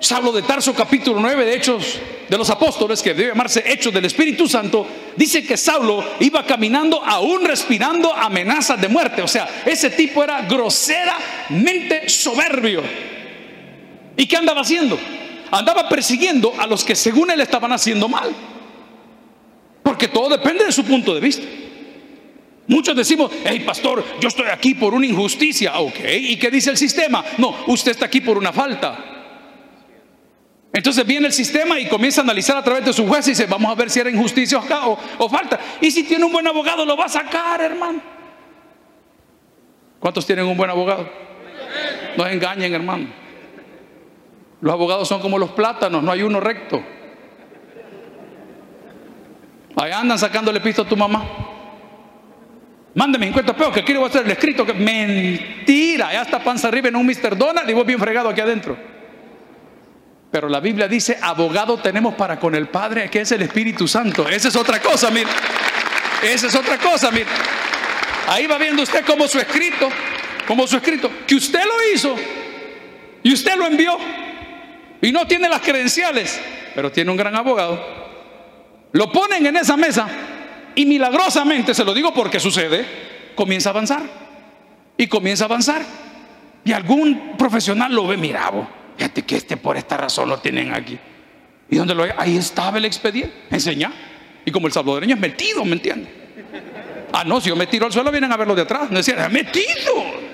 Sablo 0.05 0.33
de 0.33 0.43
Tarso 0.43 0.75
capítulo 0.75 1.19
9 1.19 1.47
de 1.47 1.55
Hechos 1.55 1.99
de 2.29 2.37
los 2.37 2.51
Apóstoles, 2.51 3.01
que 3.01 3.15
debe 3.15 3.31
llamarse 3.31 3.65
Hechos 3.67 3.91
del 3.91 4.05
Espíritu 4.05 4.47
Santo, 4.47 4.87
dice 5.17 5.47
que 5.47 5.57
Saulo 5.57 6.05
iba 6.21 6.45
caminando 6.45 7.03
aún 7.03 7.43
respirando 7.43 8.13
amenazas 8.13 8.79
de 8.79 8.89
muerte. 8.89 9.23
O 9.23 9.29
sea, 9.29 9.63
ese 9.65 9.89
tipo 9.89 10.23
era 10.23 10.43
groseramente 10.43 12.07
soberbio. 12.11 12.83
¿Y 14.15 14.27
qué 14.27 14.37
andaba 14.37 14.61
haciendo? 14.61 14.99
andaba 15.51 15.89
persiguiendo 15.89 16.53
a 16.59 16.67
los 16.67 16.85
que 16.85 16.95
según 16.97 17.31
él 17.31 17.41
estaban 17.41 17.73
haciendo 17.73 18.07
mal. 18.07 18.31
Porque 19.83 20.09
todo 20.09 20.29
depende 20.29 20.67
de 20.67 20.73
su 20.73 20.85
punto 20.85 21.15
de 21.15 21.21
vista. 21.21 21.47
Muchos 22.67 22.95
decimos, 22.95 23.31
hey 23.43 23.63
pastor, 23.65 24.05
yo 24.21 24.29
estoy 24.29 24.49
aquí 24.53 24.75
por 24.75 24.93
una 24.93 25.07
injusticia. 25.07 25.79
Ok, 25.79 26.01
¿y 26.19 26.37
qué 26.37 26.51
dice 26.51 26.71
el 26.71 26.77
sistema? 26.77 27.25
No, 27.39 27.57
usted 27.69 27.93
está 27.93 28.05
aquí 28.05 28.21
por 28.21 28.37
una 28.37 28.53
falta. 28.53 29.14
Entonces 30.75 31.07
viene 31.07 31.29
el 31.29 31.33
sistema 31.33 31.79
y 31.79 31.89
comienza 31.89 32.21
a 32.21 32.25
analizar 32.25 32.57
a 32.57 32.63
través 32.65 32.85
de 32.85 32.93
su 32.93 33.07
juez 33.07 33.25
y 33.29 33.31
dice, 33.31 33.47
vamos 33.47 33.71
a 33.71 33.77
ver 33.77 33.89
si 33.89 34.01
era 34.01 34.11
injusticia 34.11 34.59
o, 34.59 34.99
o 35.19 35.29
falta. 35.29 35.59
Y 35.81 35.89
si 35.93 36.03
tiene 36.03 36.25
un 36.25 36.33
buen 36.33 36.45
abogado, 36.49 36.85
lo 36.85 36.97
va 36.97 37.05
a 37.05 37.09
sacar, 37.09 37.61
hermano. 37.61 38.03
¿Cuántos 40.01 40.27
tienen 40.27 40.45
un 40.47 40.57
buen 40.57 40.69
abogado? 40.69 41.09
No 42.17 42.27
engañen, 42.27 42.75
hermano. 42.75 43.07
Los 44.61 44.73
abogados 44.73 45.07
son 45.07 45.21
como 45.21 45.39
los 45.39 45.53
plátanos, 45.53 46.03
no 46.03 46.11
hay 46.11 46.25
uno 46.25 46.41
recto. 46.41 46.83
Ahí 49.77 49.93
andan 49.93 50.19
sacándole 50.19 50.61
pisto 50.61 50.83
a 50.83 50.89
tu 50.89 50.97
mamá. 50.97 51.25
Mándeme 52.95 53.27
50 53.27 53.57
pesos 53.57 53.73
que 53.73 53.85
quiero 53.85 54.05
hacer 54.05 54.25
el 54.25 54.31
escrito. 54.33 54.67
Que... 54.67 54.75
Mentira. 54.75 56.13
Ya 56.13 56.23
está 56.23 56.43
panza 56.43 56.67
arriba 56.67 56.89
en 56.89 56.97
un 56.97 57.07
Mr. 57.07 57.39
Donald 57.39 57.71
y 57.71 57.75
vos 57.75 57.87
bien 57.87 58.01
fregado 58.01 58.29
aquí 58.29 58.41
adentro. 58.41 58.94
Pero 60.35 60.49
la 60.49 60.59
Biblia 60.59 60.89
dice, 60.89 61.17
abogado 61.23 61.77
tenemos 61.77 62.17
para 62.17 62.41
con 62.41 62.57
el 62.57 62.67
Padre, 62.67 63.09
que 63.09 63.21
es 63.21 63.31
el 63.31 63.43
Espíritu 63.43 63.87
Santo. 63.87 64.29
Esa 64.29 64.49
es 64.49 64.57
otra 64.57 64.83
cosa, 64.83 65.09
mira. 65.09 65.31
Esa 66.25 66.49
es 66.49 66.55
otra 66.57 66.77
cosa, 66.77 67.13
mira. 67.13 67.29
Ahí 68.27 68.49
va 68.49 68.59
viendo 68.59 68.83
usted 68.83 69.05
como 69.05 69.29
su 69.29 69.39
escrito, 69.39 69.89
como 70.45 70.67
su 70.67 70.77
escrito, 70.77 71.09
que 71.25 71.37
usted 71.37 71.61
lo 71.65 71.95
hizo 71.95 72.17
y 73.23 73.33
usted 73.33 73.55
lo 73.55 73.65
envió 73.65 73.97
y 75.01 75.13
no 75.13 75.25
tiene 75.25 75.49
las 75.49 75.61
credenciales, 75.61 76.41
pero 76.75 76.91
tiene 76.91 77.13
un 77.13 77.17
gran 77.17 77.37
abogado. 77.37 77.81
Lo 78.91 79.13
ponen 79.13 79.47
en 79.47 79.57
esa 79.57 79.77
mesa 79.77 80.09
y 80.75 80.85
milagrosamente, 80.85 81.75
se 81.75 81.85
lo 81.85 81.95
digo 81.95 82.13
porque 82.13 82.41
sucede, 82.41 82.85
comienza 83.37 83.69
a 83.69 83.71
avanzar 83.71 84.03
y 84.97 85.07
comienza 85.07 85.45
a 85.45 85.47
avanzar. 85.47 85.83
Y 86.65 86.73
algún 86.73 87.37
profesional 87.39 87.95
lo 87.95 88.09
ve, 88.09 88.17
mira, 88.17 88.51
fíjate 88.97 89.23
que 89.23 89.37
este 89.37 89.57
por 89.57 89.77
esta 89.77 89.97
razón 89.97 90.29
lo 90.29 90.39
tienen 90.39 90.73
aquí. 90.73 90.99
¿Y 91.71 91.77
dónde 91.77 91.95
lo 91.95 92.05
hay? 92.05 92.11
Ahí 92.17 92.37
estaba 92.37 92.79
el 92.79 92.85
expediente, 92.85 93.35
enseña. 93.51 93.93
Y 94.45 94.51
como 94.51 94.67
el 94.67 94.73
salvadoreño 94.73 95.15
es 95.15 95.21
metido, 95.21 95.65
¿me 95.65 95.73
entiende? 95.73 96.09
Ah, 97.13 97.25
no, 97.25 97.41
si 97.41 97.49
yo 97.49 97.57
me 97.57 97.67
tiro 97.67 97.87
al 97.87 97.93
suelo, 97.93 98.11
vienen 98.11 98.33
a 98.33 98.37
verlo 98.37 98.55
de 98.55 98.63
atrás. 98.63 98.91
No 98.91 98.99
decían, 98.99 99.33
metido. 99.33 100.25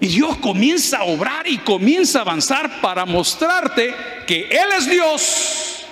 Y 0.00 0.08
Dios 0.08 0.36
comienza 0.38 0.98
a 0.98 1.04
obrar 1.04 1.46
y 1.46 1.58
comienza 1.58 2.18
a 2.18 2.22
avanzar 2.22 2.80
para 2.80 3.06
mostrarte 3.06 3.94
que 4.26 4.48
Él 4.50 4.68
es 4.76 4.90
Dios 4.90 5.86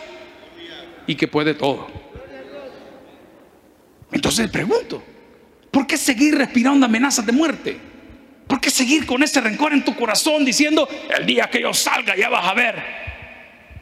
y 1.07 1.15
que 1.15 1.29
puede 1.29 1.55
todo. 1.55 1.87
Entonces 4.11 4.51
pregunto, 4.51 5.03
¿por 5.71 5.87
qué 5.87 5.97
seguir 5.97 6.37
respirando 6.37 6.85
amenazas 6.85 7.25
de 7.25 7.33
muerte? 7.33 7.92
¿Por 8.53 8.61
qué 8.61 8.69
seguir 8.69 9.07
con 9.07 9.23
ese 9.23 9.41
rencor 9.41 9.73
en 9.73 9.83
tu 9.83 9.97
corazón 9.97 10.45
diciendo, 10.45 10.87
el 11.19 11.25
día 11.25 11.49
que 11.51 11.63
yo 11.63 11.73
salga 11.73 12.15
ya 12.15 12.29
vas 12.29 12.47
a 12.47 12.53
ver? 12.53 12.75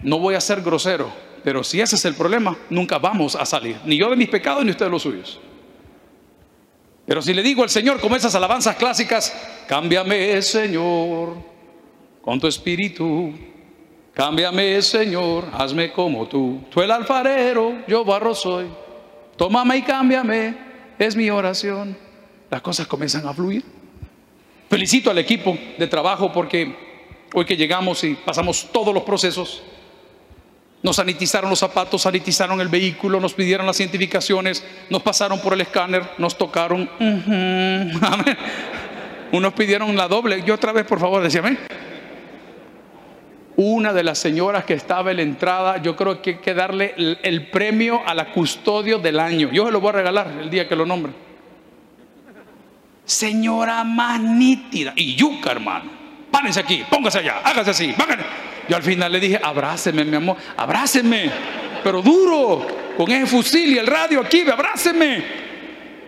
No 0.00 0.21
voy 0.21 0.37
a 0.37 0.41
ser 0.41 0.62
grosero, 0.62 1.12
pero 1.43 1.65
si 1.65 1.81
ese 1.81 1.97
es 1.97 2.05
el 2.05 2.15
problema, 2.15 2.57
nunca 2.71 2.97
vamos 2.99 3.35
a 3.35 3.45
salir, 3.45 3.79
ni 3.85 3.99
yo 3.99 4.09
de 4.09 4.15
mis 4.15 4.29
pecados 4.29 4.65
ni 4.65 4.71
usted 4.71 4.85
de 4.85 4.91
los 4.93 5.03
suyos. 5.03 5.41
Pero 7.05 7.21
si 7.21 7.35
le 7.35 7.43
digo 7.43 7.65
al 7.65 7.69
Señor 7.69 8.00
como 8.00 8.15
esas 8.15 8.33
alabanzas 8.37 8.77
clásicas, 8.77 9.35
cámbiame 9.67 10.41
Señor 10.41 11.35
con 12.23 12.39
tu 12.39 12.47
espíritu, 12.47 13.35
cámbiame 14.15 14.81
Señor, 14.83 15.47
hazme 15.53 15.91
como 15.91 16.29
tú. 16.29 16.61
Tú 16.71 16.81
el 16.81 16.93
alfarero, 16.93 17.85
yo 17.89 18.05
barro 18.05 18.37
soy. 18.37 18.69
Tómame 19.37 19.79
y 19.79 19.83
cámbiame, 19.83 20.55
es 20.97 21.17
mi 21.17 21.29
oración. 21.29 21.99
Las 22.49 22.62
cosas 22.62 22.87
comienzan 22.87 23.27
a 23.27 23.35
fluir. 23.35 23.79
Felicito 24.71 25.11
al 25.11 25.19
equipo 25.19 25.59
de 25.77 25.89
trabajo 25.89 26.33
porque 26.33 26.73
hoy 27.35 27.45
que 27.45 27.57
llegamos 27.57 28.05
y 28.05 28.15
pasamos 28.15 28.69
todos 28.73 28.95
los 28.95 29.03
procesos, 29.03 29.65
nos 30.81 30.95
sanitizaron 30.95 31.50
los 31.50 31.59
zapatos, 31.59 32.03
sanitizaron 32.03 32.61
el 32.61 32.69
vehículo, 32.69 33.19
nos 33.19 33.35
pidieron 33.35 33.67
las 33.67 33.81
identificaciones, 33.81 34.65
nos 34.89 35.03
pasaron 35.03 35.41
por 35.41 35.55
el 35.55 35.62
escáner, 35.62 36.05
nos 36.19 36.39
tocaron. 36.39 36.89
Unos 39.33 39.53
pidieron 39.55 39.97
la 39.97 40.07
doble. 40.07 40.45
Yo 40.47 40.55
otra 40.55 40.71
vez, 40.71 40.87
por 40.87 41.00
favor, 41.00 41.21
decíame. 41.21 41.59
Una 43.57 43.93
de 43.93 44.05
las 44.05 44.19
señoras 44.19 44.65
que 44.65 44.75
estaba 44.75 45.11
en 45.11 45.17
la 45.17 45.23
entrada, 45.25 45.83
yo 45.83 45.97
creo 45.97 46.23
que 46.23 46.31
hay 46.31 46.37
que 46.37 46.55
darle 46.55 46.95
el, 46.97 47.19
el 47.25 47.50
premio 47.50 48.03
a 48.07 48.15
la 48.15 48.33
custodio 48.33 49.00
del 49.00 49.19
año. 49.19 49.50
Yo 49.53 49.67
se 49.67 49.73
lo 49.73 49.81
voy 49.81 49.89
a 49.89 49.95
regalar 49.95 50.33
el 50.41 50.49
día 50.49 50.69
que 50.69 50.77
lo 50.77 50.87
nombre. 50.87 51.12
Señora 53.11 53.83
más 53.83 54.21
nítida. 54.21 54.93
Y 54.95 55.17
yuca, 55.17 55.50
hermano. 55.50 55.90
Párense 56.31 56.61
aquí, 56.61 56.85
póngase 56.88 57.19
allá, 57.19 57.40
hágase 57.43 57.71
así, 57.71 57.93
váganse. 57.99 58.25
Yo 58.69 58.76
al 58.76 58.85
final 58.85 59.11
le 59.11 59.19
dije, 59.19 59.40
abráceme, 59.43 60.05
mi 60.05 60.14
amor, 60.14 60.37
abráceme, 60.57 61.29
pero 61.83 62.02
duro, 62.02 62.64
con 62.97 63.11
ese 63.11 63.26
fusil 63.26 63.73
y 63.73 63.79
el 63.79 63.88
radio 63.88 64.21
aquí, 64.21 64.49
abráceme. 64.49 65.25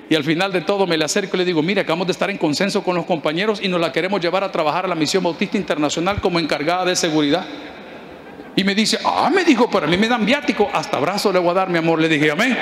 Y 0.08 0.14
al 0.14 0.22
final 0.22 0.52
de 0.52 0.60
todo 0.60 0.86
me 0.86 0.96
le 0.96 1.04
acerco 1.04 1.36
y 1.36 1.38
le 1.38 1.44
digo, 1.44 1.60
mire, 1.60 1.80
acabamos 1.80 2.06
de 2.06 2.12
estar 2.12 2.30
en 2.30 2.38
consenso 2.38 2.84
con 2.84 2.94
los 2.94 3.04
compañeros 3.04 3.58
y 3.60 3.66
nos 3.66 3.80
la 3.80 3.90
queremos 3.90 4.20
llevar 4.20 4.44
a 4.44 4.52
trabajar 4.52 4.84
a 4.84 4.88
la 4.88 4.94
Misión 4.94 5.24
Bautista 5.24 5.56
Internacional 5.56 6.20
como 6.20 6.38
encargada 6.38 6.84
de 6.84 6.94
seguridad. 6.94 7.44
Y 8.54 8.62
me 8.62 8.76
dice, 8.76 9.00
ah, 9.04 9.28
me 9.34 9.42
dijo, 9.42 9.68
pero 9.68 9.86
a 9.86 9.88
mí 9.88 9.96
me 9.96 10.06
dan 10.06 10.24
viático, 10.24 10.70
hasta 10.72 10.98
abrazo 10.98 11.32
le 11.32 11.40
voy 11.40 11.50
a 11.50 11.54
dar, 11.54 11.68
mi 11.68 11.78
amor. 11.78 12.00
Le 12.00 12.08
dije, 12.08 12.30
amén. 12.30 12.56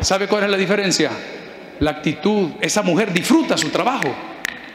¿Sabe 0.00 0.26
cuál 0.26 0.42
es 0.42 0.50
la 0.50 0.56
diferencia? 0.56 1.12
La 1.82 1.90
actitud. 1.90 2.50
Esa 2.60 2.82
mujer 2.82 3.12
disfruta 3.12 3.56
su 3.56 3.68
trabajo 3.68 4.14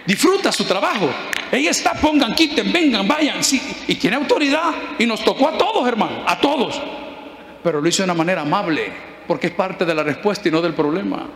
disfruta 0.07 0.51
su 0.51 0.63
trabajo. 0.63 1.09
Ella 1.51 1.69
está, 1.69 1.93
pongan, 1.93 2.33
quiten, 2.33 2.71
vengan, 2.71 3.07
vayan. 3.07 3.39
Y 3.87 3.95
tiene 3.95 4.15
autoridad. 4.15 4.73
Y 4.97 5.05
nos 5.05 5.23
tocó 5.23 5.49
a 5.49 5.57
todos, 5.57 5.87
hermano, 5.87 6.23
a 6.25 6.39
todos. 6.39 6.81
Pero 7.61 7.81
lo 7.81 7.87
hizo 7.87 7.97
de 7.97 8.05
una 8.05 8.13
manera 8.13 8.41
amable, 8.41 8.89
porque 9.27 9.47
es 9.47 9.53
parte 9.53 9.85
de 9.85 9.93
la 9.93 10.03
respuesta 10.03 10.47
y 10.47 10.51
no 10.51 10.61
del 10.61 10.73
problema. 10.73 11.27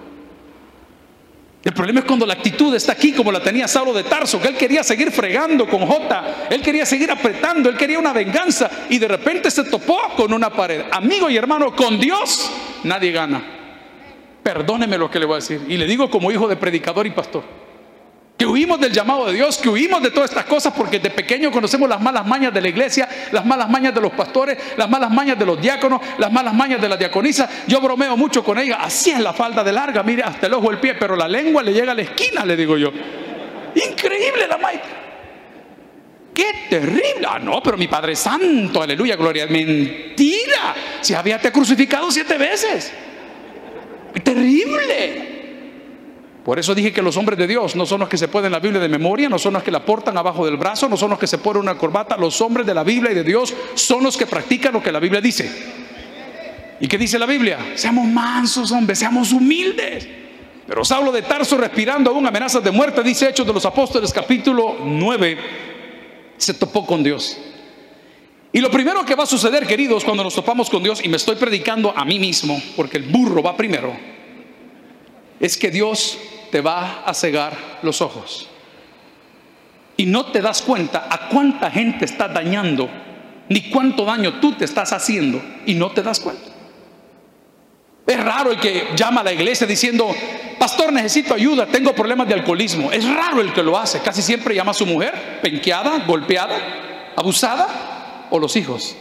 El 1.63 1.74
problema 1.74 2.00
es 2.00 2.06
cuando 2.06 2.25
la 2.25 2.34
actitud 2.34 2.74
está 2.74 2.94
aquí 2.94 3.12
como 3.12 3.32
la 3.32 3.44
tenía 3.44 3.68
Saulo 3.68 3.94
de 3.94 4.04
Tarso, 4.04 4.42
que 4.42 4.48
él 4.48 4.56
quería 4.56 4.84
seguir 4.84 5.12
fregando 5.12 5.68
con 5.68 5.86
J, 5.86 6.48
él 6.50 6.60
quería 6.60 6.88
seguir 6.88 7.12
apretando, 7.12 7.70
él 7.70 7.78
quería 7.78 8.00
una 8.00 8.13
venganza 8.13 8.68
y 8.90 8.98
de 8.98 9.08
repente 9.08 9.51
se 9.51 9.66
topó 9.66 10.00
con 10.16 10.34
una 10.34 10.50
pared. 10.50 10.86
Amigo 10.92 11.30
y 11.30 11.38
hermano, 11.38 11.75
con 11.75 12.00
Dios 12.00 12.51
nadie 12.84 13.12
gana. 13.12 13.61
Perdóneme 14.43 14.98
lo 14.98 15.10
que 15.10 15.19
le 15.19 15.25
voy 15.25 15.33
a 15.33 15.38
decir. 15.38 15.62
Y 15.67 15.77
le 15.77 15.86
digo 15.86 16.10
como 16.10 16.31
hijo 16.31 16.48
de 16.48 16.55
predicador 16.55 17.05
y 17.05 17.12
pastor 17.12 17.43
que 18.41 18.48
huimos 18.48 18.79
del 18.79 18.91
llamado 18.91 19.27
de 19.27 19.33
Dios, 19.33 19.60
que 19.60 19.69
huimos 19.69 20.01
de 20.01 20.10
todas 20.10 20.31
estas 20.31 20.45
cosas 20.45 20.74
porque 20.75 20.98
de 20.98 21.12
pequeño 21.12 21.51
conocemos 21.51 21.88
las 21.88 22.01
malas 22.01 22.25
mañas 22.25 22.51
de 22.51 22.60
la 22.60 22.69
iglesia, 22.69 23.07
las 23.31 23.45
malas 23.45 23.69
mañas 23.69 23.93
de 23.93 24.01
los 24.01 24.12
pastores, 24.13 24.57
las 24.77 24.89
malas 24.89 25.12
mañas 25.12 25.38
de 25.38 25.45
los 25.45 25.62
diáconos, 25.62 26.01
las 26.17 26.31
malas 26.31 26.51
mañas 26.51 26.81
de 26.81 26.89
la 26.89 26.98
diaconisa. 26.98 27.48
Yo 27.67 27.79
bromeo 27.79 28.17
mucho 28.17 28.43
con 28.43 28.57
ella, 28.57 28.77
así 28.81 29.12
es 29.12 29.19
la 29.19 29.31
falda 29.31 29.63
de 29.63 29.71
larga, 29.71 30.01
mire 30.01 30.24
hasta 30.24 30.48
el 30.48 30.55
ojo 30.55 30.71
el 30.71 30.79
pie, 30.79 30.95
pero 30.95 31.15
la 31.15 31.27
lengua 31.27 31.62
le 31.62 31.71
llega 31.71 31.91
a 31.91 31.93
la 31.93 32.01
esquina, 32.01 32.43
le 32.43 32.55
digo 32.55 32.79
yo. 32.79 32.91
Increíble 33.75 34.48
la 34.48 34.57
maestra. 34.57 34.89
¡Qué 36.33 36.65
terrible! 36.67 37.27
Ah, 37.29 37.38
no, 37.38 37.62
pero 37.62 37.77
mi 37.77 37.88
Padre 37.88 38.15
Santo, 38.15 38.81
aleluya, 38.81 39.17
gloria. 39.17 39.45
Mentira. 39.45 40.74
Si 41.00 41.13
había 41.13 41.38
te 41.38 41.51
crucificado 41.51 42.10
siete 42.10 42.39
veces. 42.39 42.91
Terrible. 44.33 45.41
Por 46.43 46.57
eso 46.57 46.73
dije 46.73 46.91
que 46.91 47.01
los 47.01 47.17
hombres 47.17 47.38
de 47.38 47.45
Dios 47.47 47.75
no 47.75 47.85
son 47.85 48.00
los 48.00 48.09
que 48.09 48.17
se 48.17 48.27
ponen 48.27 48.51
la 48.51 48.59
Biblia 48.59 48.81
de 48.81 48.89
memoria, 48.89 49.29
no 49.29 49.38
son 49.38 49.53
los 49.53 49.63
que 49.63 49.69
la 49.69 49.85
portan 49.85 50.17
abajo 50.17 50.45
del 50.45 50.57
brazo, 50.57 50.89
no 50.89 50.97
son 50.97 51.11
los 51.11 51.19
que 51.19 51.27
se 51.27 51.38
ponen 51.38 51.61
una 51.61 51.77
corbata. 51.77 52.17
Los 52.17 52.41
hombres 52.41 52.65
de 52.65 52.73
la 52.73 52.83
Biblia 52.83 53.11
y 53.11 53.15
de 53.15 53.23
Dios 53.23 53.53
son 53.75 54.03
los 54.03 54.17
que 54.17 54.25
practican 54.25 54.73
lo 54.73 54.81
que 54.81 54.91
la 54.91 55.00
Biblia 55.00 55.21
dice. 55.21 55.50
¿Y 56.79 56.88
qué 56.88 56.97
dice 56.97 57.19
la 57.19 57.27
Biblia? 57.27 57.59
Seamos 57.75 58.07
mansos, 58.07 58.71
hombres, 58.71 58.97
seamos 58.97 59.31
humildes. 59.31 60.07
Pero 60.65 60.83
Saulo 60.83 61.11
de 61.11 61.21
Tarso, 61.21 61.57
respirando 61.57 62.09
aún 62.09 62.25
amenazas 62.25 62.63
de 62.63 62.71
muerte, 62.71 63.03
dice 63.03 63.29
Hechos 63.29 63.45
de 63.45 63.53
los 63.53 63.65
Apóstoles, 63.65 64.11
capítulo 64.11 64.77
9, 64.83 65.38
se 66.38 66.55
topó 66.55 66.88
con 66.88 67.03
Dios. 67.03 67.38
Y 68.53 68.59
lo 68.59 68.71
primero 68.71 69.05
que 69.05 69.15
va 69.15 69.23
a 69.23 69.27
suceder, 69.27 69.67
queridos, 69.67 70.03
cuando 70.03 70.23
nos 70.23 70.33
topamos 70.33 70.69
con 70.69 70.81
Dios, 70.81 71.03
y 71.03 71.07
me 71.07 71.17
estoy 71.17 71.35
predicando 71.35 71.93
a 71.95 72.03
mí 72.03 72.19
mismo, 72.19 72.61
porque 72.75 72.97
el 72.97 73.03
burro 73.03 73.43
va 73.43 73.55
primero, 73.55 73.95
es 75.41 75.57
que 75.57 75.71
Dios 75.71 76.17
te 76.51 76.62
va 76.62 77.03
a 77.03 77.13
cegar 77.13 77.79
los 77.81 78.01
ojos. 78.01 78.48
Y 79.98 80.05
no 80.05 80.27
te 80.27 80.39
das 80.41 80.62
cuenta 80.62 81.07
a 81.10 81.27
cuánta 81.29 81.69
gente 81.71 82.05
estás 82.05 82.33
dañando, 82.33 82.89
ni 83.50 83.69
cuánto 83.69 84.05
daño 84.05 84.39
tú 84.39 84.53
te 84.53 84.65
estás 84.65 84.93
haciendo, 84.93 85.41
y 85.65 85.74
no 85.74 85.91
te 85.91 86.03
das 86.03 86.19
cuenta. 86.19 86.51
Es 88.05 88.24
raro 88.24 88.51
el 88.51 88.60
que 88.60 88.89
llama 88.95 89.21
a 89.21 89.24
la 89.24 89.33
iglesia 89.33 89.65
diciendo, 89.65 90.13
pastor, 90.60 90.93
necesito 90.93 91.33
ayuda, 91.33 91.65
tengo 91.65 91.93
problemas 91.93 92.27
de 92.27 92.36
alcoholismo. 92.36 92.91
Es 92.91 93.05
raro 93.07 93.41
el 93.41 93.53
que 93.53 93.63
lo 93.63 93.77
hace. 93.77 94.00
Casi 94.00 94.21
siempre 94.21 94.55
llama 94.55 94.71
a 94.71 94.75
su 94.75 94.86
mujer, 94.86 95.39
penqueada, 95.41 96.00
golpeada, 96.05 96.55
abusada, 97.15 98.27
o 98.29 98.39
los 98.39 98.55
hijos. 98.55 98.95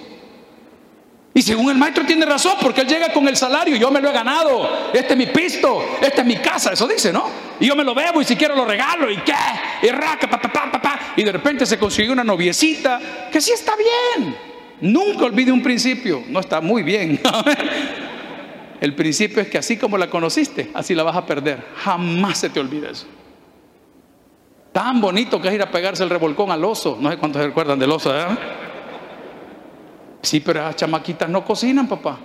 Y 1.33 1.43
según 1.43 1.71
el 1.71 1.77
maestro 1.77 2.05
tiene 2.05 2.27
razón, 2.27 2.55
porque 2.61 2.81
él 2.81 2.89
llega 2.89 3.13
con 3.13 3.29
el 3.29 3.37
salario, 3.37 3.77
yo 3.77 3.91
me 3.91 4.01
lo 4.01 4.11
he 4.11 4.13
ganado, 4.13 4.91
este 4.93 5.13
es 5.13 5.17
mi 5.17 5.27
pisto, 5.27 5.81
esta 6.01 6.23
es 6.23 6.27
mi 6.27 6.37
casa, 6.37 6.73
eso 6.73 6.89
dice, 6.89 7.13
¿no? 7.13 7.25
Y 7.61 7.67
yo 7.67 7.77
me 7.77 7.85
lo 7.85 7.95
bebo 7.95 8.21
y 8.21 8.25
si 8.25 8.35
quiero 8.35 8.57
lo 8.57 8.65
regalo, 8.65 9.09
¿y 9.09 9.19
qué? 9.19 9.33
Y 9.83 9.89
raca, 9.91 10.29
pa, 10.29 10.41
pa, 10.41 10.51
pa, 10.51 10.83
pa, 10.83 11.01
Y 11.17 11.23
de 11.23 11.31
repente 11.31 11.67
se 11.67 11.79
consiguió 11.79 12.13
una 12.13 12.25
noviecita, 12.25 13.29
que 13.31 13.41
sí 13.41 13.53
está 13.53 13.75
bien. 13.77 14.37
Nunca 14.81 15.27
olvide 15.27 15.53
un 15.53 15.63
principio, 15.63 16.25
no 16.29 16.41
está 16.41 16.61
muy 16.61 16.83
bien. 16.83 17.21
el 18.81 18.95
principio 18.97 19.41
es 19.41 19.49
que 19.49 19.59
así 19.59 19.77
como 19.77 19.97
la 19.99 20.11
conociste, 20.11 20.71
así 20.75 20.97
la 20.97 21.05
vas 21.05 21.17
a 21.17 21.27
perder. 21.27 21.63
Jamás 21.77 22.39
se 22.39 22.51
te 22.51 22.59
olvide 22.59 22.91
eso. 22.91 23.07
Tan 24.73 25.01
bonito 25.01 25.41
que 25.41 25.49
es 25.49 25.55
ir 25.55 25.63
a 25.63 25.71
pegarse 25.71 26.03
el 26.03 26.11
revolcón 26.11 26.51
al 26.51 26.65
oso. 26.65 26.99
No 27.01 27.11
sé 27.11 27.19
cuántos 27.19 27.43
recuerdan 27.43 27.79
del 27.79 27.91
oso, 27.93 28.11
¿verdad? 28.11 28.39
Sí, 30.23 30.41
pero 30.41 30.63
las 30.63 30.77
chamaquitas 30.77 31.29
no 31.29 31.45
cocinan, 31.45 31.89
papá. 31.89 32.19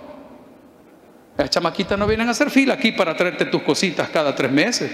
Las 1.36 1.50
chamaquitas 1.50 1.98
no 1.98 2.06
vienen 2.06 2.28
a 2.28 2.30
hacer 2.30 2.50
fila 2.50 2.74
aquí 2.74 2.92
para 2.92 3.16
traerte 3.16 3.46
tus 3.46 3.62
cositas 3.62 4.08
cada 4.08 4.34
tres 4.34 4.50
meses. 4.50 4.90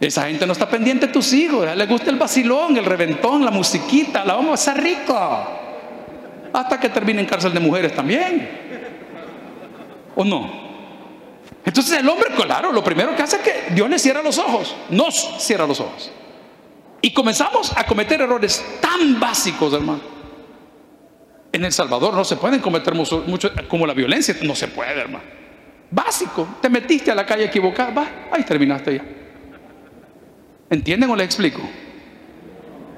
Esa 0.00 0.26
gente 0.26 0.46
no 0.46 0.52
está 0.52 0.68
pendiente 0.68 1.06
de 1.06 1.12
tus 1.12 1.32
hijos. 1.32 1.66
A 1.66 1.74
le 1.74 1.86
gusta 1.86 2.10
el 2.10 2.16
vacilón, 2.16 2.76
el 2.76 2.84
reventón, 2.84 3.44
la 3.44 3.50
musiquita. 3.50 4.24
La 4.24 4.34
vamos 4.34 4.50
a 4.50 4.54
hacer 4.54 4.82
rico. 4.82 5.16
Hasta 6.52 6.80
que 6.80 6.88
termine 6.88 7.20
en 7.20 7.26
cárcel 7.26 7.52
de 7.52 7.60
mujeres 7.60 7.94
también. 7.94 8.48
¿O 10.16 10.24
no? 10.24 10.70
Entonces 11.64 11.98
el 11.98 12.08
hombre, 12.08 12.30
claro, 12.34 12.72
lo 12.72 12.82
primero 12.82 13.14
que 13.14 13.22
hace 13.22 13.36
es 13.36 13.42
que 13.42 13.74
Dios 13.74 13.88
le 13.90 13.98
cierra 13.98 14.22
los 14.22 14.38
ojos. 14.38 14.74
Nos 14.88 15.36
cierra 15.38 15.66
los 15.66 15.78
ojos. 15.78 16.10
Y 17.02 17.12
comenzamos 17.12 17.72
a 17.76 17.84
cometer 17.84 18.20
errores 18.20 18.64
tan 18.80 19.20
básicos, 19.20 19.72
hermano. 19.74 20.19
En 21.52 21.64
El 21.64 21.72
Salvador 21.72 22.14
no 22.14 22.24
se 22.24 22.36
pueden 22.36 22.60
cometer 22.60 22.94
mucho, 22.94 23.24
como 23.68 23.86
la 23.86 23.94
violencia. 23.94 24.36
No 24.42 24.54
se 24.54 24.68
puede, 24.68 25.00
hermano. 25.00 25.24
Básico. 25.90 26.46
Te 26.60 26.68
metiste 26.68 27.10
a 27.10 27.14
la 27.14 27.26
calle 27.26 27.44
equivocada. 27.44 27.90
Va, 27.90 28.08
ahí 28.30 28.44
terminaste 28.44 28.96
ya. 28.96 29.04
¿Entienden 30.70 31.10
o 31.10 31.16
les 31.16 31.26
explico? 31.26 31.60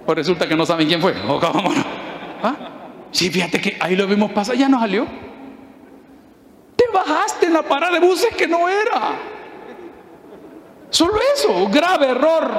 Pues 0.05 0.17
resulta 0.17 0.47
que 0.47 0.55
no 0.55 0.67
saben 0.67 0.87
quién 0.87 1.01
fue. 1.01 1.15
¿Ah? 2.43 2.57
Sí, 3.11 3.31
fíjate 3.31 3.61
que 3.61 3.77
ahí 3.81 3.97
lo 3.97 4.07
vimos 4.07 4.33
pasar, 4.33 4.57
ya 4.57 4.69
no 4.69 4.79
salió. 4.79 5.07
Te 6.77 6.85
bajaste 6.93 7.47
en 7.47 7.53
la 7.55 7.63
parada 7.63 7.99
de 7.99 8.07
buses 8.07 8.35
que 8.37 8.47
no 8.47 8.69
era. 8.69 9.19
Solo 10.91 11.15
eso, 11.35 11.69
grave 11.69 12.11
error. 12.11 12.51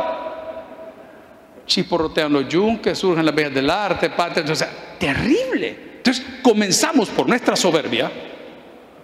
Chiporrotean 1.67 2.33
los 2.33 2.47
yunques, 2.47 2.97
surgen 2.97 3.25
las 3.25 3.35
vías 3.35 3.53
del 3.53 3.69
arte, 3.69 4.09
patria, 4.09 4.51
o 4.51 4.55
sea, 4.55 4.69
terrible. 5.03 5.75
Entonces 5.97 6.25
comenzamos 6.41 7.09
por 7.09 7.27
nuestra 7.27 7.57
soberbia. 7.57 8.09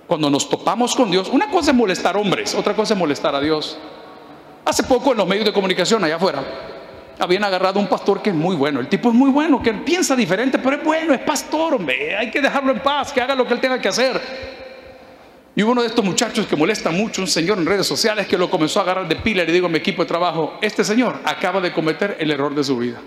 Cuando 0.07 0.29
nos 0.29 0.49
topamos 0.49 0.95
con 0.95 1.11
Dios, 1.11 1.27
una 1.27 1.51
cosa 1.51 1.71
es 1.71 1.77
molestar 1.77 2.15
hombres, 2.15 2.55
otra 2.55 2.73
cosa 2.73 2.93
es 2.93 2.97
molestar 2.97 3.35
a 3.35 3.41
Dios. 3.41 3.77
Hace 4.63 4.83
poco 4.83 5.11
en 5.11 5.17
los 5.17 5.27
medios 5.27 5.45
de 5.45 5.53
comunicación 5.53 6.03
allá 6.03 6.15
afuera 6.15 6.43
habían 7.19 7.43
agarrado 7.43 7.81
un 7.81 7.87
pastor 7.87 8.21
que 8.21 8.29
es 8.29 8.35
muy 8.35 8.55
bueno. 8.55 8.79
El 8.79 8.87
tipo 8.87 9.09
es 9.09 9.15
muy 9.15 9.29
bueno, 9.29 9.61
que 9.61 9.73
piensa 9.73 10.15
diferente, 10.15 10.57
pero 10.57 10.77
es 10.77 10.83
bueno, 10.83 11.13
es 11.13 11.19
pastor, 11.19 11.73
hombre. 11.73 12.15
Hay 12.15 12.31
que 12.31 12.39
dejarlo 12.39 12.71
en 12.71 12.79
paz, 12.79 13.11
que 13.11 13.19
haga 13.19 13.35
lo 13.35 13.45
que 13.45 13.53
él 13.53 13.59
tenga 13.59 13.81
que 13.81 13.89
hacer. 13.89 14.21
Y 15.53 15.61
uno 15.63 15.81
de 15.81 15.87
estos 15.87 16.05
muchachos 16.05 16.47
que 16.47 16.55
molesta 16.55 16.91
mucho, 16.91 17.21
un 17.21 17.27
señor 17.27 17.57
en 17.57 17.65
redes 17.65 17.85
sociales, 17.85 18.25
que 18.25 18.37
lo 18.37 18.49
comenzó 18.49 18.79
a 18.79 18.83
agarrar 18.83 19.07
de 19.09 19.17
pila 19.17 19.43
y 19.43 19.47
le 19.47 19.51
digo 19.51 19.67
a 19.67 19.69
mi 19.69 19.79
equipo 19.79 20.01
de 20.03 20.07
trabajo, 20.07 20.57
este 20.61 20.85
señor 20.85 21.19
acaba 21.25 21.59
de 21.59 21.73
cometer 21.73 22.15
el 22.21 22.31
error 22.31 22.55
de 22.55 22.63
su 22.63 22.77
vida. 22.77 23.01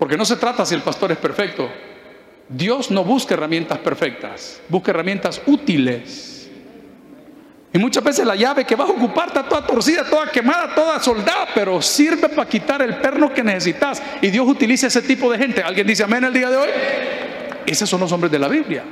Porque 0.00 0.16
no 0.16 0.24
se 0.24 0.36
trata 0.36 0.64
si 0.64 0.74
el 0.74 0.80
pastor 0.80 1.12
es 1.12 1.18
perfecto. 1.18 1.70
Dios 2.48 2.90
no 2.90 3.04
busca 3.04 3.34
herramientas 3.34 3.78
perfectas, 3.80 4.58
busca 4.66 4.92
herramientas 4.92 5.42
útiles. 5.44 6.50
Y 7.70 7.78
muchas 7.78 8.02
veces 8.02 8.26
la 8.26 8.34
llave 8.34 8.64
que 8.64 8.74
vas 8.74 8.88
a 8.88 8.92
ocupar 8.92 9.28
está 9.28 9.46
toda 9.46 9.66
torcida, 9.66 10.08
toda 10.08 10.30
quemada, 10.30 10.74
toda 10.74 10.98
soldada, 11.00 11.48
pero 11.54 11.82
sirve 11.82 12.30
para 12.30 12.48
quitar 12.48 12.80
el 12.80 12.96
perno 12.96 13.32
que 13.34 13.44
necesitas. 13.44 14.02
Y 14.22 14.28
Dios 14.28 14.48
utiliza 14.48 14.86
ese 14.86 15.02
tipo 15.02 15.30
de 15.30 15.36
gente. 15.36 15.62
¿Alguien 15.62 15.86
dice 15.86 16.02
amén 16.02 16.24
el 16.24 16.32
día 16.32 16.48
de 16.48 16.56
hoy? 16.56 16.68
Esos 17.66 17.88
son 17.88 18.00
los 18.00 18.10
hombres 18.10 18.32
de 18.32 18.38
la 18.38 18.48
Biblia. 18.48 18.82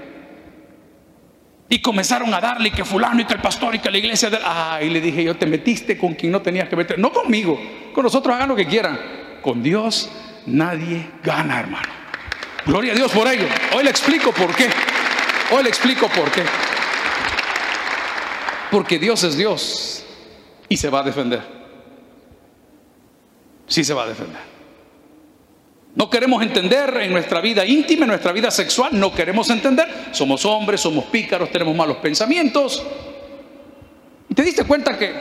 Y 1.71 1.81
comenzaron 1.81 2.35
a 2.35 2.41
darle 2.43 2.71
que 2.71 2.85
fulano 2.85 3.23
y 3.23 3.25
que 3.25 3.33
el 3.33 3.41
pastor 3.41 3.75
y 3.75 3.79
que 3.79 3.91
la 3.91 3.97
iglesia. 3.97 4.29
De... 4.29 4.39
Ah, 4.45 4.79
y 4.83 4.91
le 4.91 5.01
dije 5.01 5.25
yo, 5.25 5.35
te 5.35 5.47
metiste 5.47 5.97
con 5.97 6.13
quien 6.13 6.33
no 6.33 6.43
tenías 6.43 6.69
que 6.69 6.77
meter. 6.77 6.99
No 6.99 7.11
conmigo, 7.15 7.59
con 7.95 8.05
nosotros 8.05 8.37
hagan 8.37 8.51
lo 8.51 8.55
que 8.55 8.67
quieran. 8.67 9.01
Con 9.41 9.63
Dios 9.63 10.11
nadie 10.49 11.07
gana, 11.23 11.61
hermano. 11.61 11.89
Gloria 12.67 12.93
a 12.93 12.97
Dios 12.97 13.11
por 13.13 13.27
ello. 13.27 13.47
Hoy 13.75 13.85
le 13.85 13.91
explico 13.91 14.33
por 14.33 14.55
qué. 14.55 14.69
Hoy 15.51 15.63
le 15.63 15.69
explico 15.69 16.09
por 16.09 16.31
qué. 16.31 16.43
Porque 18.71 18.99
Dios 18.99 19.23
es 19.25 19.37
Dios 19.37 20.05
y 20.69 20.77
se 20.77 20.91
va 20.91 21.01
a 21.01 21.03
defender. 21.03 21.43
Sí 23.67 23.85
se 23.85 23.95
va 23.95 24.05
a 24.05 24.07
defender. 24.07 24.59
No 25.95 26.11
queremos 26.11 26.43
entender 26.43 26.97
en 27.01 27.13
nuestra 27.13 27.41
vida 27.41 27.65
íntima, 27.65 28.05
en 28.05 28.11
nuestra 28.11 28.33
vida 28.33 28.51
sexual, 28.51 28.91
no 28.93 29.13
queremos 29.13 29.51
entender. 29.51 29.89
Somos 30.13 30.45
hombres, 30.45 30.81
somos 30.81 31.07
pícaros, 31.07 31.51
tenemos 31.51 31.75
malos 31.75 31.97
pensamientos. 31.97 32.87
Te 34.35 34.43
diste 34.43 34.65
cuenta 34.65 34.99
que, 34.99 35.13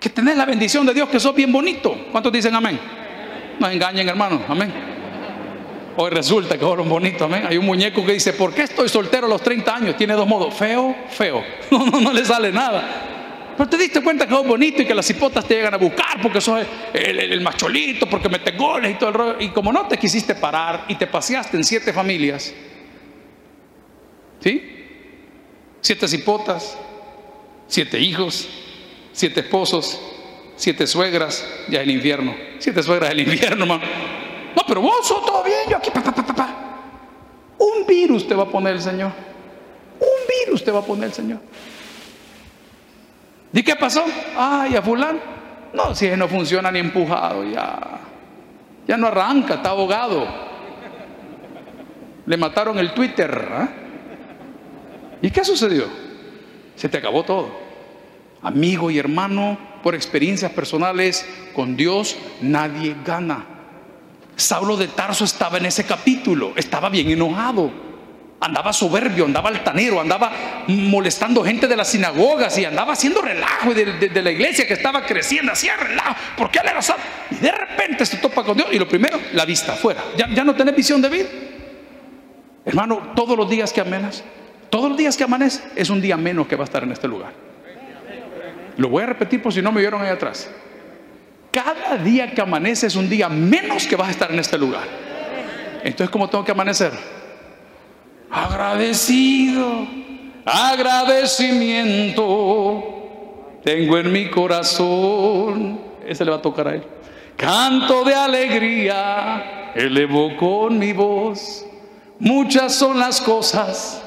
que 0.00 0.08
tenés 0.08 0.36
la 0.36 0.46
bendición 0.46 0.84
de 0.86 0.94
Dios, 0.94 1.08
que 1.08 1.20
sos 1.20 1.34
bien 1.34 1.52
bonito. 1.52 2.06
¿Cuántos 2.10 2.32
dicen 2.32 2.54
amén? 2.54 2.80
No 3.58 3.68
engañen, 3.68 4.08
hermanos, 4.08 4.42
amén. 4.48 4.72
Hoy 5.96 6.10
resulta 6.10 6.56
que 6.56 6.64
un 6.64 6.88
bonito, 6.88 7.24
amén. 7.24 7.44
Hay 7.48 7.58
un 7.58 7.66
muñeco 7.66 8.06
que 8.06 8.12
dice, 8.12 8.32
¿por 8.32 8.54
qué 8.54 8.62
estoy 8.62 8.88
soltero 8.88 9.26
a 9.26 9.28
los 9.28 9.42
30 9.42 9.74
años? 9.74 9.96
Tiene 9.96 10.14
dos 10.14 10.28
modos, 10.28 10.54
feo, 10.54 10.94
feo. 11.10 11.44
No, 11.70 11.86
no, 11.86 12.00
no 12.00 12.12
le 12.12 12.24
sale 12.24 12.52
nada. 12.52 13.16
Pero 13.56 13.68
te 13.68 13.76
diste 13.76 14.00
cuenta 14.00 14.24
que 14.28 14.32
es 14.32 14.46
bonito 14.46 14.82
y 14.82 14.84
que 14.84 14.94
las 14.94 15.10
hipotas 15.10 15.44
te 15.44 15.56
llegan 15.56 15.74
a 15.74 15.76
buscar 15.76 16.22
porque 16.22 16.40
sos 16.40 16.64
el, 16.94 17.40
macholito, 17.40 18.08
porque 18.08 18.28
metes 18.28 18.56
goles 18.56 18.92
y 18.92 18.94
todo 18.94 19.08
el 19.08 19.14
rollo. 19.16 19.36
Y 19.40 19.48
como 19.48 19.72
no 19.72 19.88
te 19.88 19.96
quisiste 19.98 20.36
parar 20.36 20.84
y 20.86 20.94
te 20.94 21.08
paseaste 21.08 21.56
en 21.56 21.64
siete 21.64 21.92
familias, 21.92 22.54
¿sí? 24.38 24.62
Siete 25.80 26.06
hipotas, 26.14 26.78
siete 27.66 27.98
hijos, 27.98 28.48
siete 29.10 29.40
esposos, 29.40 30.00
siete 30.58 30.86
suegras, 30.86 31.48
ya 31.68 31.80
el 31.80 31.90
infierno. 31.90 32.34
Siete 32.58 32.82
suegras 32.82 33.10
del 33.10 33.20
infierno, 33.20 33.64
hermano. 33.64 33.82
No, 34.54 34.62
pero 34.66 34.82
vos 34.82 35.08
todo 35.08 35.42
bien, 35.44 35.60
yo 35.70 35.76
aquí, 35.76 35.90
Un 37.58 37.86
virus 37.86 38.26
te 38.26 38.34
va 38.34 38.42
a 38.42 38.46
poner 38.46 38.74
el 38.74 38.82
Señor. 38.82 39.12
Un 40.00 40.46
virus 40.46 40.62
te 40.64 40.70
va 40.70 40.80
a 40.80 40.82
poner 40.82 41.04
el 41.04 41.12
Señor. 41.12 41.38
¿Y 43.52 43.62
qué 43.62 43.76
pasó? 43.76 44.04
Ay, 44.36 44.74
a 44.76 44.82
fulano. 44.82 45.20
No, 45.72 45.94
si 45.94 46.08
no 46.08 46.28
funciona 46.28 46.70
ni 46.72 46.80
empujado, 46.80 47.44
ya. 47.44 48.00
Ya 48.86 48.96
no 48.96 49.06
arranca, 49.06 49.54
está 49.54 49.70
abogado. 49.70 50.26
Le 52.26 52.36
mataron 52.36 52.78
el 52.78 52.92
Twitter. 52.92 53.48
¿ah? 53.52 53.68
¿Y 55.22 55.30
qué 55.30 55.44
sucedió? 55.44 55.84
Se 56.74 56.88
te 56.88 56.98
acabó 56.98 57.22
todo. 57.22 57.67
Amigo 58.42 58.90
y 58.90 58.98
hermano, 58.98 59.58
por 59.82 59.94
experiencias 59.94 60.52
personales, 60.52 61.26
con 61.54 61.76
Dios 61.76 62.16
nadie 62.40 62.94
gana. 63.04 63.44
Saulo 64.36 64.76
de 64.76 64.86
Tarso 64.86 65.24
estaba 65.24 65.58
en 65.58 65.66
ese 65.66 65.84
capítulo, 65.84 66.52
estaba 66.54 66.88
bien 66.88 67.10
enojado, 67.10 67.72
andaba 68.40 68.72
soberbio, 68.72 69.24
andaba 69.24 69.48
altanero, 69.48 70.00
andaba 70.00 70.30
molestando 70.68 71.42
gente 71.42 71.66
de 71.66 71.76
las 71.76 71.88
sinagogas 71.88 72.56
y 72.58 72.64
andaba 72.64 72.92
haciendo 72.92 73.20
relajo 73.20 73.74
de, 73.74 74.22
la 74.22 74.30
iglesia 74.30 74.68
que 74.68 74.74
estaba 74.74 75.04
creciendo, 75.04 75.50
hacía 75.50 75.76
relajo, 75.76 76.14
porque 76.36 76.60
él 76.60 76.68
era 76.70 76.80
salvo. 76.80 77.02
Y 77.32 77.36
de 77.36 77.50
repente 77.50 78.06
se 78.06 78.18
topa 78.18 78.44
con 78.44 78.56
Dios 78.56 78.68
y 78.70 78.78
lo 78.78 78.88
primero, 78.88 79.18
la 79.32 79.44
vista 79.44 79.72
afuera. 79.72 80.04
Ya, 80.16 80.28
ya 80.32 80.44
no 80.44 80.54
tenés 80.54 80.76
visión 80.76 81.02
de 81.02 81.08
vida. 81.08 81.28
Hermano, 82.64 83.14
todos 83.16 83.36
los 83.36 83.50
días 83.50 83.72
que 83.72 83.80
amenas, 83.80 84.22
todos 84.70 84.90
los 84.90 84.96
días 84.96 85.16
que 85.16 85.24
amanece, 85.24 85.60
es 85.74 85.90
un 85.90 86.00
día 86.00 86.16
menos 86.16 86.46
que 86.46 86.54
va 86.54 86.62
a 86.62 86.66
estar 86.66 86.84
en 86.84 86.92
este 86.92 87.08
lugar. 87.08 87.47
Lo 88.78 88.88
voy 88.88 89.02
a 89.02 89.06
repetir 89.06 89.42
por 89.42 89.52
si 89.52 89.60
no 89.60 89.70
me 89.70 89.80
vieron 89.80 90.00
ahí 90.00 90.08
atrás 90.08 90.48
cada 91.50 91.96
día 91.96 92.30
que 92.30 92.40
amanece 92.40 92.86
es 92.86 92.94
un 92.94 93.08
día 93.08 93.28
menos 93.28 93.84
que 93.86 93.96
vas 93.96 94.06
a 94.08 94.12
estar 94.12 94.30
en 94.30 94.38
este 94.38 94.56
lugar. 94.58 94.84
Entonces, 95.82 96.10
¿cómo 96.10 96.28
tengo 96.28 96.44
que 96.44 96.52
amanecer? 96.52 96.92
Agradecido, 98.30 99.88
agradecimiento 100.44 102.94
tengo 103.64 103.96
en 103.98 104.12
mi 104.12 104.30
corazón. 104.30 105.80
Ese 106.06 106.24
le 106.24 106.30
va 106.30 106.36
a 106.36 106.42
tocar 106.42 106.68
a 106.68 106.74
él. 106.74 106.84
Canto 107.36 108.04
de 108.04 108.14
alegría, 108.14 109.72
elevo 109.74 110.36
con 110.36 110.78
mi 110.78 110.92
voz. 110.92 111.66
Muchas 112.20 112.72
son 112.74 113.00
las 113.00 113.20
cosas 113.20 114.00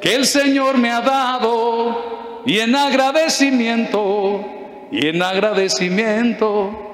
que 0.00 0.14
el 0.14 0.26
Señor 0.26 0.76
me 0.76 0.90
ha 0.90 1.00
dado 1.00 2.19
y 2.46 2.58
en 2.58 2.74
agradecimiento, 2.74 4.44
y 4.90 5.06
en 5.08 5.22
agradecimiento 5.22 6.90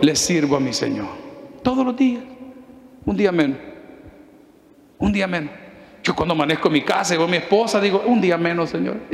le 0.00 0.16
sirvo 0.16 0.56
a 0.56 0.60
mi 0.60 0.72
Señor. 0.72 1.08
Todos 1.62 1.84
los 1.84 1.96
días. 1.96 2.22
Un 3.04 3.16
día 3.16 3.32
menos. 3.32 3.58
Un 4.98 5.12
día 5.12 5.26
menos. 5.26 5.52
Yo 6.02 6.14
cuando 6.14 6.32
amanezco 6.32 6.68
en 6.68 6.72
mi 6.74 6.82
casa 6.82 7.14
y 7.14 7.18
veo 7.18 7.26
a 7.26 7.30
mi 7.30 7.36
esposa, 7.36 7.80
digo, 7.80 8.02
un 8.06 8.20
día 8.20 8.38
menos, 8.38 8.70
Señor. 8.70 8.96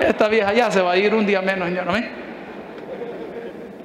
Esta, 0.00 0.28
vieja, 0.28 0.52
ya 0.52 0.70
se 0.70 0.80
va 0.80 0.92
a 0.92 0.96
ir 0.96 1.14
un 1.14 1.26
día 1.26 1.42
menos, 1.42 1.68
Señor. 1.68 1.86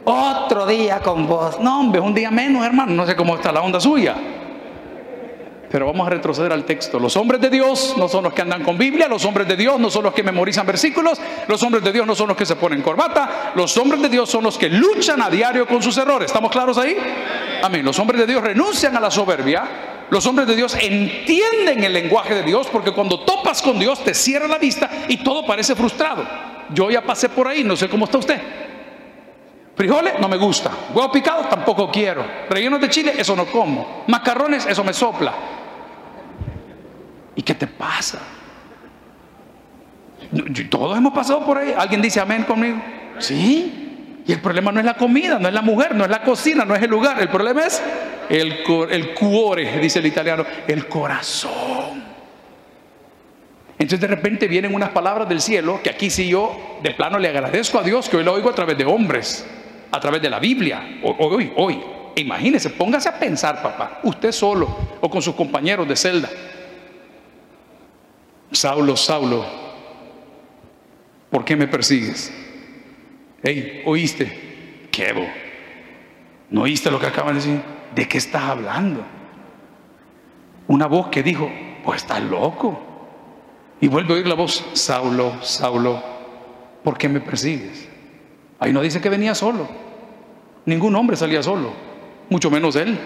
Otro 0.04 0.65
día 0.65 0.99
con 0.99 1.27
vos. 1.27 1.60
No, 1.60 1.80
hombre, 1.80 2.01
un 2.01 2.13
día 2.13 2.30
menos, 2.30 2.65
hermano. 2.65 2.91
No 2.93 3.06
sé 3.06 3.15
cómo 3.15 3.36
está 3.36 3.51
la 3.51 3.62
onda 3.62 3.80
suya. 3.80 4.15
Pero 5.72 5.86
vamos 5.86 6.06
a 6.06 6.10
retroceder 6.10 6.52
al 6.52 6.66
texto. 6.66 7.00
Los 7.00 7.16
hombres 7.16 7.40
de 7.40 7.50
Dios 7.50 7.96
no 7.98 8.10
son 8.10 8.26
los 8.26 8.34
que 8.34 8.42
andan 8.42 8.62
con 8.62 8.78
Biblia, 8.78 9.08
los 9.08 9.24
hombres 9.24 9.48
de 9.48 9.56
Dios 9.56 9.80
no 9.80 9.90
son 9.90 10.04
los 10.04 10.14
que 10.14 10.22
memorizan 10.22 10.66
versículos, 10.68 11.22
los 11.48 11.64
hombres 11.64 11.82
de 11.82 11.94
Dios 11.94 12.06
no 12.06 12.14
son 12.14 12.28
los 12.28 12.36
que 12.36 12.46
se 12.46 12.58
ponen 12.58 12.82
corbata, 12.82 13.54
los 13.56 13.78
hombres 13.78 14.02
de 14.02 14.10
Dios 14.10 14.30
son 14.30 14.44
los 14.44 14.58
que 14.58 14.68
luchan 14.68 15.22
a 15.22 15.30
diario 15.30 15.66
con 15.66 15.82
sus 15.82 15.98
errores. 15.98 16.26
¿Estamos 16.26 16.52
claros 16.52 16.78
ahí? 16.78 16.98
Amén. 17.64 17.86
Los 17.86 17.98
hombres 18.00 18.20
de 18.20 18.28
Dios 18.28 18.44
renuncian 18.44 18.98
a 18.98 19.00
la 19.00 19.10
soberbia, 19.10 19.64
los 20.10 20.26
hombres 20.26 20.46
de 20.46 20.58
Dios 20.58 20.76
entienden 20.76 21.86
el 21.86 21.94
lenguaje 21.94 22.36
de 22.36 22.44
Dios 22.44 22.68
porque 22.70 22.92
cuando 22.92 23.22
topas 23.22 23.62
con 23.62 23.80
Dios 23.80 24.04
te 24.04 24.14
cierra 24.14 24.50
la 24.50 24.58
vista 24.58 24.90
y 25.08 25.24
todo 25.24 25.46
parece 25.46 25.74
frustrado. 25.74 26.28
Yo 26.74 26.92
ya 26.92 27.02
pasé 27.02 27.30
por 27.30 27.48
ahí, 27.48 27.64
no 27.64 27.78
sé 27.78 27.88
cómo 27.88 28.06
está 28.06 28.18
usted. 28.18 28.42
Frijoles 29.74 30.20
no 30.20 30.28
me 30.28 30.36
gusta. 30.36 30.70
Huevo 30.94 31.10
picado 31.14 31.46
tampoco 31.46 31.90
quiero. 31.90 32.26
Rellenos 32.50 32.82
de 32.82 32.90
chile, 32.90 33.14
eso 33.18 33.38
no 33.38 33.46
como. 33.46 34.04
Macarrones, 34.08 34.66
eso 34.66 34.84
me 34.84 34.94
sopla. 34.94 35.34
¿Y 37.36 37.41
qué 37.41 37.56
te 37.56 37.67
pasa? 37.67 38.20
Todos 40.70 40.98
hemos 40.98 41.13
pasado 41.13 41.46
por 41.46 41.58
ahí. 41.58 41.74
¿Alguien 41.78 42.02
dice 42.02 42.20
amén 42.20 42.44
conmigo? 42.44 42.82
Sí. 43.20 43.82
Y 44.26 44.32
el 44.32 44.39
problema 44.39 44.72
no 44.72 44.80
es 44.80 44.86
la 44.86 44.94
comida, 44.94 45.39
no 45.39 45.48
es 45.48 45.54
la 45.54 45.62
mujer, 45.62 45.96
no 45.96 46.04
es 46.04 46.10
la 46.10 46.22
cocina, 46.22 46.63
no 46.63 46.76
es 46.76 46.82
el 46.82 46.89
lugar. 46.89 47.22
El 47.22 47.30
problema 47.30 47.65
es 47.65 47.82
el, 48.30 48.63
cuore, 49.13 49.80
dice 49.80 50.00
el 50.00 50.06
italiano, 50.06 50.46
el 50.67 50.88
corazón. 50.88 52.12
Entonces 53.78 54.00
de 54.00 54.08
repente 54.08 54.48
vienen 54.48 54.76
unas 54.76 54.89
palabras 54.89 55.28
del 55.28 55.41
cielo 55.41 55.82
que 55.84 55.89
aquí 55.89 56.12
sí 56.12 56.30
yo 56.30 56.78
de 56.84 56.91
plano 56.91 57.17
le 57.17 57.30
agradezco 57.30 57.80
a 57.80 57.84
Dios 57.84 58.08
que 58.08 58.17
hoy 58.17 58.24
lo 58.24 58.34
oigo 58.34 58.50
a 58.50 58.54
través 58.54 58.78
de 58.78 58.86
hombres, 58.86 59.46
a 59.91 60.00
través 60.00 60.22
de 60.22 60.30
la 60.30 60.39
Biblia. 60.39 61.00
Hoy, 61.02 61.52
hoy, 61.58 61.82
imagínese, 62.15 62.70
póngase 62.70 63.10
a 63.10 63.17
pensar, 63.17 63.62
papá, 63.63 64.00
usted 64.04 64.32
solo 64.32 64.78
o 65.02 65.10
con 65.10 65.22
sus 65.22 65.34
compañeros 65.34 65.88
de 65.88 65.96
celda. 65.96 66.30
Saulo, 68.52 68.98
Saulo, 68.98 69.46
¿por 71.30 71.46
qué 71.46 71.56
me 71.56 71.68
persigues? 71.68 72.34
Hey, 73.42 73.82
¿oíste? 73.86 74.88
¿Qué? 74.92 75.14
¿No 76.50 76.64
oíste 76.64 76.92
lo 76.92 77.00
que 77.00 77.08
acaban 77.08 77.36
de 77.36 77.42
decir? 77.42 77.62
¿De 77.96 78.08
qué 78.08 78.18
estás 78.18 78.44
hablando? 78.44 79.04
Una 80.68 80.88
voz 80.88 81.08
que 81.08 81.24
dijo, 81.24 81.50
pues 81.84 82.02
estás 82.02 82.22
loco. 82.22 82.80
Y 83.80 83.88
vuelve 83.88 84.14
a 84.14 84.18
oír 84.18 84.28
la 84.28 84.36
voz, 84.36 84.64
Saulo, 84.74 85.42
Saulo, 85.42 86.04
¿por 86.84 86.98
qué 86.98 87.08
me 87.08 87.22
persigues? 87.22 87.88
Ahí 88.60 88.74
no 88.74 88.82
dice 88.82 89.02
que 89.02 89.10
venía 89.10 89.34
solo. 89.34 89.68
Ningún 90.66 90.96
hombre 90.96 91.16
salía 91.16 91.42
solo, 91.42 91.72
mucho 92.30 92.52
menos 92.52 92.76
él. 92.76 93.00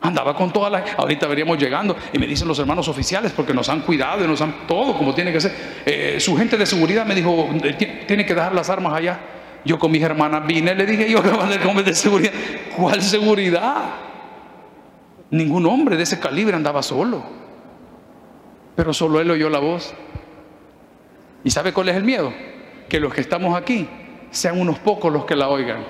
Andaba 0.00 0.34
con 0.34 0.52
toda 0.52 0.70
la... 0.70 0.84
Ahorita 0.96 1.26
veríamos 1.26 1.58
llegando 1.58 1.96
y 2.12 2.18
me 2.18 2.26
dicen 2.26 2.46
los 2.46 2.58
hermanos 2.58 2.86
oficiales 2.88 3.32
porque 3.32 3.52
nos 3.52 3.68
han 3.68 3.80
cuidado 3.80 4.24
y 4.24 4.28
nos 4.28 4.40
han 4.40 4.66
todo 4.66 4.96
como 4.96 5.14
tiene 5.14 5.32
que 5.32 5.40
ser. 5.40 5.52
Eh, 5.84 6.20
su 6.20 6.36
gente 6.36 6.56
de 6.56 6.66
seguridad 6.66 7.04
me 7.04 7.14
dijo, 7.14 7.48
eh, 7.64 8.04
tiene 8.06 8.24
que 8.24 8.34
dejar 8.34 8.54
las 8.54 8.70
armas 8.70 8.92
allá. 8.92 9.18
Yo 9.64 9.78
con 9.78 9.90
mis 9.90 10.02
hermanas 10.02 10.46
vine, 10.46 10.74
le 10.74 10.86
dije 10.86 11.10
yo 11.10 11.22
que 11.22 11.30
va 11.30 11.44
a 11.44 11.52
ser 11.52 11.84
de 11.84 11.94
seguridad. 11.94 12.32
¿Cuál 12.76 13.02
seguridad? 13.02 13.90
Ningún 15.30 15.66
hombre 15.66 15.96
de 15.96 16.04
ese 16.04 16.20
calibre 16.20 16.54
andaba 16.54 16.82
solo. 16.82 17.22
Pero 18.76 18.94
solo 18.94 19.20
él 19.20 19.30
oyó 19.30 19.50
la 19.50 19.58
voz. 19.58 19.92
¿Y 21.42 21.50
sabe 21.50 21.72
cuál 21.72 21.88
es 21.88 21.96
el 21.96 22.04
miedo? 22.04 22.32
Que 22.88 23.00
los 23.00 23.12
que 23.12 23.20
estamos 23.20 23.56
aquí 23.56 23.88
sean 24.30 24.60
unos 24.60 24.78
pocos 24.78 25.12
los 25.12 25.24
que 25.24 25.34
la 25.34 25.48
oigan. 25.48 25.84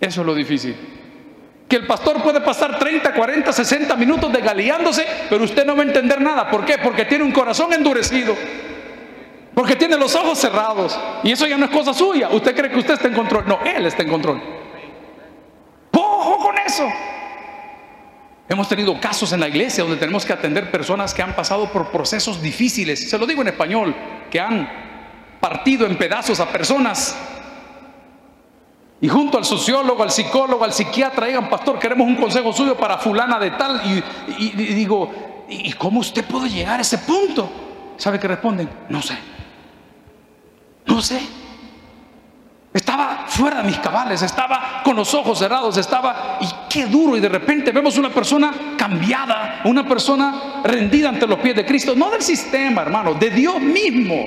Eso 0.00 0.22
es 0.22 0.26
lo 0.26 0.34
difícil. 0.34 0.95
Que 1.68 1.76
el 1.76 1.86
pastor 1.86 2.22
puede 2.22 2.40
pasar 2.40 2.78
30, 2.78 3.12
40, 3.12 3.52
60 3.52 3.96
minutos 3.96 4.32
desgaleándose, 4.32 5.04
pero 5.28 5.44
usted 5.44 5.66
no 5.66 5.74
va 5.74 5.82
a 5.82 5.86
entender 5.86 6.20
nada. 6.20 6.48
¿Por 6.48 6.64
qué? 6.64 6.78
Porque 6.78 7.04
tiene 7.04 7.24
un 7.24 7.32
corazón 7.32 7.72
endurecido. 7.72 8.36
Porque 9.52 9.74
tiene 9.74 9.96
los 9.96 10.14
ojos 10.14 10.38
cerrados. 10.38 10.98
Y 11.24 11.32
eso 11.32 11.46
ya 11.46 11.56
no 11.56 11.64
es 11.64 11.70
cosa 11.70 11.92
suya. 11.92 12.28
Usted 12.28 12.54
cree 12.54 12.70
que 12.70 12.78
usted 12.78 12.94
está 12.94 13.08
en 13.08 13.14
control. 13.14 13.44
No, 13.48 13.58
Él 13.64 13.86
está 13.86 14.02
en 14.02 14.10
control. 14.10 14.40
¡Ojo 15.92 16.38
con 16.38 16.58
eso! 16.58 16.86
Hemos 18.48 18.68
tenido 18.68 19.00
casos 19.00 19.32
en 19.32 19.40
la 19.40 19.48
iglesia 19.48 19.82
donde 19.82 19.98
tenemos 19.98 20.24
que 20.24 20.32
atender 20.32 20.70
personas 20.70 21.12
que 21.12 21.22
han 21.22 21.34
pasado 21.34 21.72
por 21.72 21.90
procesos 21.90 22.40
difíciles. 22.40 23.10
Se 23.10 23.18
lo 23.18 23.26
digo 23.26 23.42
en 23.42 23.48
español, 23.48 23.94
que 24.30 24.38
han 24.38 24.68
partido 25.40 25.86
en 25.86 25.96
pedazos 25.96 26.38
a 26.38 26.46
personas 26.46 27.16
y 29.00 29.08
junto 29.08 29.36
al 29.36 29.44
sociólogo, 29.44 30.02
al 30.02 30.10
psicólogo, 30.10 30.64
al 30.64 30.72
psiquiatra, 30.72 31.26
digan, 31.26 31.50
pastor, 31.50 31.78
queremos 31.78 32.06
un 32.06 32.16
consejo 32.16 32.52
suyo 32.52 32.76
para 32.76 32.96
fulana 32.96 33.38
de 33.38 33.50
tal. 33.50 33.82
Y, 34.38 34.50
digo, 34.50 35.44
¿y 35.48 35.72
cómo 35.72 36.00
usted 36.00 36.24
puede 36.24 36.48
llegar 36.48 36.78
a 36.78 36.82
ese 36.82 36.98
punto? 36.98 37.48
¿Sabe 37.98 38.18
qué 38.18 38.26
responden? 38.26 38.68
No 38.88 39.02
sé. 39.02 39.18
No 40.86 41.02
sé. 41.02 41.20
Estaba 42.72 43.24
fuera 43.26 43.62
de 43.62 43.68
mis 43.68 43.78
cabales, 43.78 44.22
estaba 44.22 44.82
con 44.84 44.96
los 44.96 45.12
ojos 45.14 45.38
cerrados, 45.38 45.76
estaba, 45.76 46.38
y 46.40 46.46
qué 46.68 46.86
duro, 46.86 47.16
y 47.16 47.20
de 47.20 47.28
repente 47.28 47.72
vemos 47.72 47.96
una 47.96 48.10
persona 48.10 48.52
cambiada, 48.76 49.62
una 49.64 49.86
persona 49.86 50.60
rendida 50.62 51.08
ante 51.08 51.26
los 51.26 51.38
pies 51.38 51.56
de 51.56 51.64
Cristo, 51.64 51.94
no 51.96 52.10
del 52.10 52.20
sistema, 52.20 52.82
hermano, 52.82 53.14
de 53.14 53.30
Dios 53.30 53.60
mismo. 53.60 54.24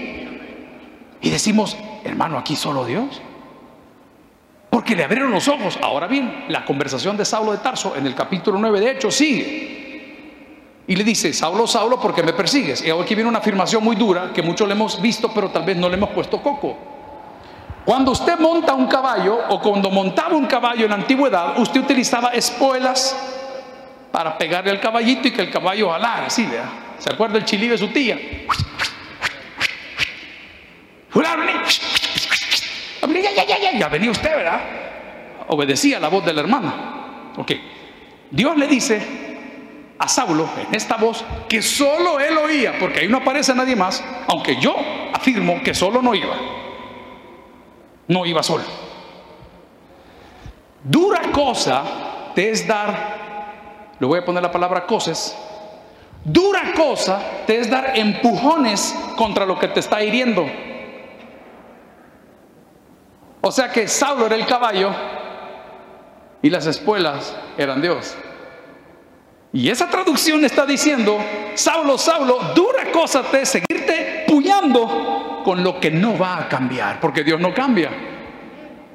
Y 1.22 1.30
decimos, 1.30 1.78
hermano, 2.04 2.38
aquí 2.38 2.56
solo 2.56 2.86
Dios. 2.86 3.22
Porque 4.90 4.98
le 4.98 5.04
abrieron 5.04 5.30
los 5.30 5.48
ojos. 5.48 5.78
Ahora 5.84 6.08
bien, 6.08 6.46
la 6.48 6.66
conversación 6.66 7.16
de 7.16 7.24
Saulo 7.24 7.52
de 7.52 7.60
Tarso 7.60 7.96
en 7.96 8.08
el 8.08 8.16
capítulo 8.16 8.58
9 8.58 8.80
de 8.80 8.90
Hechos 8.90 9.14
sigue. 9.14 10.84
Y 10.88 10.96
le 10.96 11.04
dice, 11.04 11.32
Saulo, 11.32 11.68
Saulo, 11.68 12.00
¿por 12.00 12.16
qué 12.16 12.24
me 12.24 12.34
persigues? 12.34 12.84
Y 12.84 12.90
aquí 12.90 13.14
viene 13.14 13.30
una 13.30 13.38
afirmación 13.38 13.84
muy 13.84 13.96
dura 13.96 14.32
que 14.34 14.42
muchos 14.42 14.68
le 14.68 14.74
hemos 14.74 15.00
visto, 15.00 15.32
pero 15.32 15.52
tal 15.52 15.64
vez 15.64 15.78
no 15.78 15.90
le 15.90 15.96
hemos 15.96 16.10
puesto 16.10 16.42
coco. 16.42 16.76
Cuando 17.86 18.14
usted 18.14 18.40
monta 18.40 18.74
un 18.74 18.88
caballo 18.88 19.38
o 19.50 19.62
cuando 19.62 19.92
montaba 19.92 20.36
un 20.36 20.48
caballo 20.48 20.86
en 20.86 20.90
la 20.90 20.96
antigüedad, 20.96 21.60
usted 21.60 21.82
utilizaba 21.82 22.30
espuelas 22.30 23.16
para 24.12 24.40
pegarle 24.40 24.72
al 24.72 24.80
caballito 24.80 25.28
y 25.28 25.32
que 25.32 25.44
el 25.44 25.52
caballo 25.52 25.94
alara, 25.94 26.26
así, 26.26 26.48
¿verdad? 26.48 26.66
¿Se 26.98 27.14
acuerda 27.14 27.38
el 27.38 27.46
chilí 27.46 27.68
de 27.68 27.78
su 27.78 27.90
tía? 27.90 28.18
Ya, 33.78 33.88
venía 33.90 34.12
usted, 34.12 34.36
¿verdad? 34.36 34.62
Obedecía 35.48 36.00
la 36.00 36.10
voz 36.10 36.26
de 36.26 36.34
la 36.34 36.42
hermana. 36.42 37.34
Ok. 37.38 37.52
Dios 38.32 38.58
le 38.58 38.68
dice 38.68 39.02
a 39.98 40.08
Saulo 40.08 40.50
en 40.58 40.74
esta 40.74 40.96
voz 40.96 41.26
que 41.48 41.62
solo 41.62 42.20
él 42.20 42.38
oía, 42.38 42.78
porque 42.80 43.02
ahí 43.02 43.08
no 43.08 43.18
aparece 43.18 43.54
nadie 43.54 43.76
más, 43.76 44.04
aunque 44.28 44.56
yo 44.58 44.76
afirmo 45.14 45.62
que 45.64 45.74
solo 45.74 46.02
no 46.02 46.16
iba. 46.16 46.36
No 48.08 48.26
iba 48.26 48.42
solo. 48.42 48.64
Dura 50.84 51.22
cosa 51.34 51.84
te 52.34 52.50
es 52.50 52.66
dar, 52.66 53.96
le 54.00 54.08
voy 54.08 54.20
a 54.20 54.26
poner 54.26 54.42
la 54.42 54.52
palabra 54.52 54.86
cosas, 54.86 55.38
dura 56.24 56.74
cosa 56.76 57.22
te 57.46 57.60
es 57.60 57.70
dar 57.70 57.98
empujones 57.98 58.96
contra 59.18 59.46
lo 59.46 59.60
que 59.60 59.68
te 59.68 59.82
está 59.82 60.02
hiriendo. 60.04 60.50
O 63.50 63.52
sea 63.52 63.72
que 63.72 63.88
Saulo 63.88 64.28
era 64.28 64.36
el 64.36 64.46
caballo 64.46 64.92
y 66.40 66.52
las 66.52 66.68
espuelas 66.68 67.36
eran 67.58 67.82
Dios. 67.82 68.16
Y 69.52 69.72
esa 69.72 69.90
traducción 69.90 70.46
está 70.46 70.68
diciendo, 70.68 71.18
Saulo, 71.56 71.98
Saulo, 71.98 72.54
dura 72.54 72.92
cosa 72.92 73.24
te 73.24 73.48
seguirte 73.48 74.26
puñando 74.28 75.42
con 75.44 75.64
lo 75.64 75.80
que 75.80 75.90
no 75.90 76.16
va 76.16 76.38
a 76.38 76.48
cambiar, 76.48 77.00
porque 77.00 77.24
Dios 77.24 77.40
no 77.40 77.52
cambia. 77.52 77.90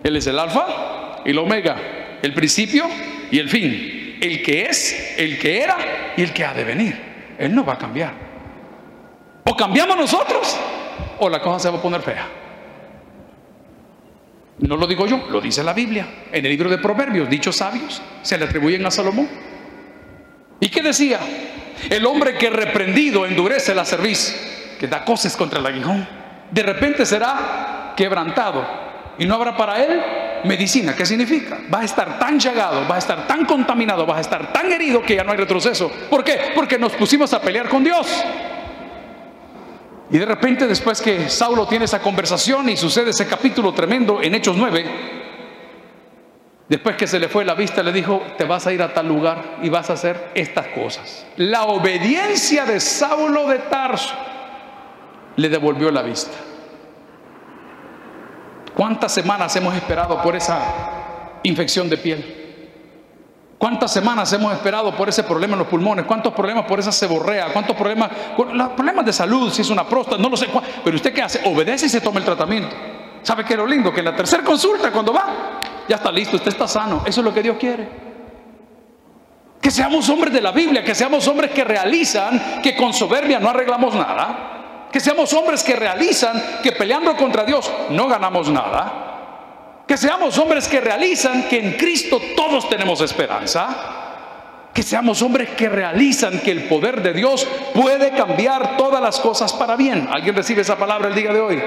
Él 0.05 0.15
es 0.15 0.29
el 0.29 0.39
alfa 0.39 1.23
y 1.25 1.31
el 1.31 1.39
omega, 1.41 2.19
el 2.23 2.33
principio 2.33 2.85
y 3.33 3.41
el 3.41 3.49
fin, 3.49 4.19
el 4.23 4.41
que 4.41 4.67
es, 4.67 5.17
el 5.19 5.37
que 5.37 5.63
era 5.63 5.77
y 6.17 6.23
el 6.23 6.33
que 6.33 6.45
ha 6.45 6.55
de 6.55 6.63
venir. 6.63 7.35
Él 7.41 7.53
no 7.53 7.65
va 7.65 7.73
a 7.73 7.79
cambiar. 7.79 8.13
O 9.47 9.57
cambiamos 9.57 9.97
nosotros 9.97 10.57
o 11.19 11.29
la 11.29 11.41
cosa 11.41 11.59
se 11.59 11.71
va 11.71 11.79
a 11.79 11.83
poner 11.83 12.03
fea. 12.03 12.44
No 14.59 14.77
lo 14.77 14.87
digo 14.87 15.07
yo, 15.07 15.27
lo 15.31 15.41
dice 15.41 15.63
la 15.65 15.73
Biblia. 15.73 16.07
En 16.31 16.45
el 16.45 16.51
libro 16.51 16.71
de 16.71 16.79
Proverbios, 16.79 17.29
dichos 17.29 17.57
sabios, 17.57 18.01
se 18.23 18.39
le 18.39 18.45
atribuyen 18.45 18.87
a 18.87 18.91
Salomón. 18.91 19.29
¿Y 20.61 20.69
qué 20.69 20.83
decía? 20.83 21.19
El 21.91 22.07
hombre 22.07 22.39
que 22.39 22.51
reprendido 22.51 23.27
endurece 23.27 23.75
la 23.75 23.85
cerviz, 23.85 24.77
que 24.79 24.87
da 24.87 25.05
cosas 25.05 25.37
contra 25.37 25.59
el 25.59 25.67
aguijón, 25.67 26.07
de 26.51 26.63
repente 26.63 27.05
será 27.05 27.95
quebrantado 27.97 28.65
y 29.19 29.27
no 29.27 29.35
habrá 29.35 29.57
para 29.57 29.83
él 29.85 30.03
medicina. 30.45 30.95
¿Qué 30.95 31.05
significa? 31.05 31.59
Va 31.73 31.81
a 31.81 31.85
estar 31.85 32.19
tan 32.19 32.39
llagado, 32.39 32.87
va 32.89 32.95
a 32.97 32.99
estar 32.99 33.27
tan 33.27 33.45
contaminado, 33.45 34.07
va 34.07 34.19
a 34.19 34.21
estar 34.21 34.53
tan 34.53 34.71
herido 34.71 35.03
que 35.03 35.17
ya 35.17 35.25
no 35.25 35.33
hay 35.33 35.39
retroceso. 35.39 35.91
¿Por 36.09 36.23
qué? 36.23 36.53
Porque 36.55 36.79
nos 36.79 36.93
pusimos 36.93 37.33
a 37.35 37.41
pelear 37.41 37.69
con 37.69 37.83
Dios. 37.83 38.07
Y 40.11 40.19
de 40.19 40.27
repente 40.27 40.67
después 40.67 41.01
que 41.01 41.29
Saulo 41.29 41.67
tiene 41.67 41.87
esa 41.87 42.01
conversación 42.01 42.69
y 42.69 42.77
sucede 42.77 43.11
ese 43.11 43.27
capítulo 43.27 43.73
tremendo 43.73 44.21
en 44.23 44.35
Hechos 44.35 44.57
9, 44.57 44.85
después 46.69 46.97
que 46.97 47.07
se 47.07 47.19
le 47.19 47.29
fue 47.29 47.45
la 47.45 47.55
vista 47.55 47.83
le 47.83 47.93
dijo, 47.93 48.23
te 48.37 48.45
vas 48.45 48.67
a 48.67 48.73
ir 48.73 48.83
a 48.83 48.93
tal 48.93 49.09
lugar 49.09 49.59
y 49.63 49.71
vas 49.71 49.89
a 49.91 49.95
hacer 49.95 50.31
estas 50.35 50.67
cosas. 50.69 51.27
La 51.37 51.65
obediencia 51.65 52.65
de 52.67 52.81
Saulo 52.81 53.49
de 53.49 53.59
Tarso 53.61 54.15
le 55.37 55.49
devolvió 55.49 55.91
la 55.91 56.03
vista. 56.03 56.37
¿Cuántas 58.75 59.13
semanas 59.13 59.55
hemos 59.57 59.75
esperado 59.75 60.21
por 60.21 60.37
esa 60.37 60.61
infección 61.45 61.89
de 61.89 61.97
piel? 61.97 62.44
¿Cuántas 63.65 63.95
semanas 63.95 64.31
hemos 64.35 64.53
esperado 64.53 64.95
por 64.95 65.09
ese 65.09 65.23
problema 65.23 65.55
en 65.55 65.61
los 65.61 65.69
pulmones? 65.69 66.05
¿Cuántos 66.05 66.35
problemas 66.35 66.67
por 66.67 66.79
esa 66.79 66.93
seborrea? 66.93 67.51
¿Cuántos 67.51 67.75
problemas? 67.75 68.11
Los 68.53 68.69
problemas 68.73 69.07
de 69.07 69.13
salud, 69.15 69.51
si 69.51 69.63
es 69.63 69.71
una 69.71 69.89
próstata, 69.89 70.21
no 70.21 70.29
lo 70.29 70.37
sé. 70.37 70.51
Pero 70.85 70.95
usted 70.95 71.15
qué 71.15 71.23
hace? 71.23 71.41
Obedece 71.47 71.87
y 71.87 71.89
se 71.89 72.03
toma 72.03 72.19
el 72.19 72.27
tratamiento. 72.27 72.77
¿Sabe 73.23 73.43
qué 73.43 73.55
es 73.55 73.59
lo 73.59 73.67
lindo? 73.67 73.91
Que 73.91 74.03
la 74.03 74.15
tercera 74.15 74.45
consulta, 74.45 74.93
cuando 74.93 75.15
va, 75.15 75.63
ya 75.89 75.97
está 75.97 76.13
listo, 76.13 76.37
usted 76.37 76.51
está 76.51 76.69
sano. 76.69 77.05
Eso 77.07 77.23
es 77.23 77.25
lo 77.25 77.33
que 77.33 77.43
Dios 77.43 77.57
quiere. 77.59 77.89
Que 79.63 79.71
seamos 79.71 80.11
hombres 80.11 80.35
de 80.35 80.43
la 80.43 80.53
Biblia, 80.53 80.85
que 80.85 80.95
seamos 80.95 81.27
hombres 81.27 81.51
que 81.53 81.65
realizan 81.65 82.61
que 82.63 82.77
con 82.77 82.93
soberbia 82.93 83.41
no 83.41 83.49
arreglamos 83.49 83.95
nada. 83.95 84.89
Que 84.93 85.01
seamos 85.01 85.33
hombres 85.33 85.65
que 85.65 85.75
realizan 85.75 86.61
que 86.63 86.73
peleando 86.73 87.17
contra 87.17 87.45
Dios 87.45 87.73
no 87.89 88.09
ganamos 88.09 88.51
nada. 88.51 89.14
Que 89.87 89.97
seamos 89.97 90.39
hombres 90.39 90.67
que 90.67 90.81
realizan 90.81 91.49
que 91.49 91.59
en 91.59 91.73
Cristo 91.77 92.21
todos 92.37 92.69
tenemos 92.69 93.01
esperanza. 93.01 94.71
Que 94.73 94.83
seamos 94.83 95.21
hombres 95.23 95.51
que 95.51 95.69
realizan 95.69 96.41
que 96.41 96.51
el 96.51 96.65
poder 96.65 97.03
de 97.03 97.13
Dios 97.13 97.47
puede 97.75 98.11
cambiar 98.11 98.77
todas 98.77 99.01
las 99.01 99.21
cosas 99.21 99.53
para 99.53 99.77
bien. 99.77 100.09
¿Alguien 100.11 100.35
recibe 100.35 100.63
esa 100.63 100.77
palabra 100.77 101.09
el 101.09 101.15
día 101.15 101.33
de 101.33 101.41
hoy? 101.41 101.63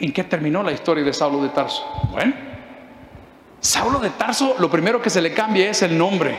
¿En 0.00 0.12
qué 0.12 0.24
terminó 0.24 0.62
la 0.62 0.72
historia 0.72 1.02
de 1.02 1.12
Saulo 1.12 1.42
de 1.42 1.48
Tarso? 1.48 1.84
Bueno, 2.12 2.34
Saulo 3.60 3.98
de 3.98 4.10
Tarso 4.10 4.54
lo 4.58 4.70
primero 4.70 5.00
que 5.00 5.10
se 5.10 5.22
le 5.22 5.32
cambia 5.32 5.70
es 5.70 5.82
el 5.82 5.96
nombre. 5.96 6.36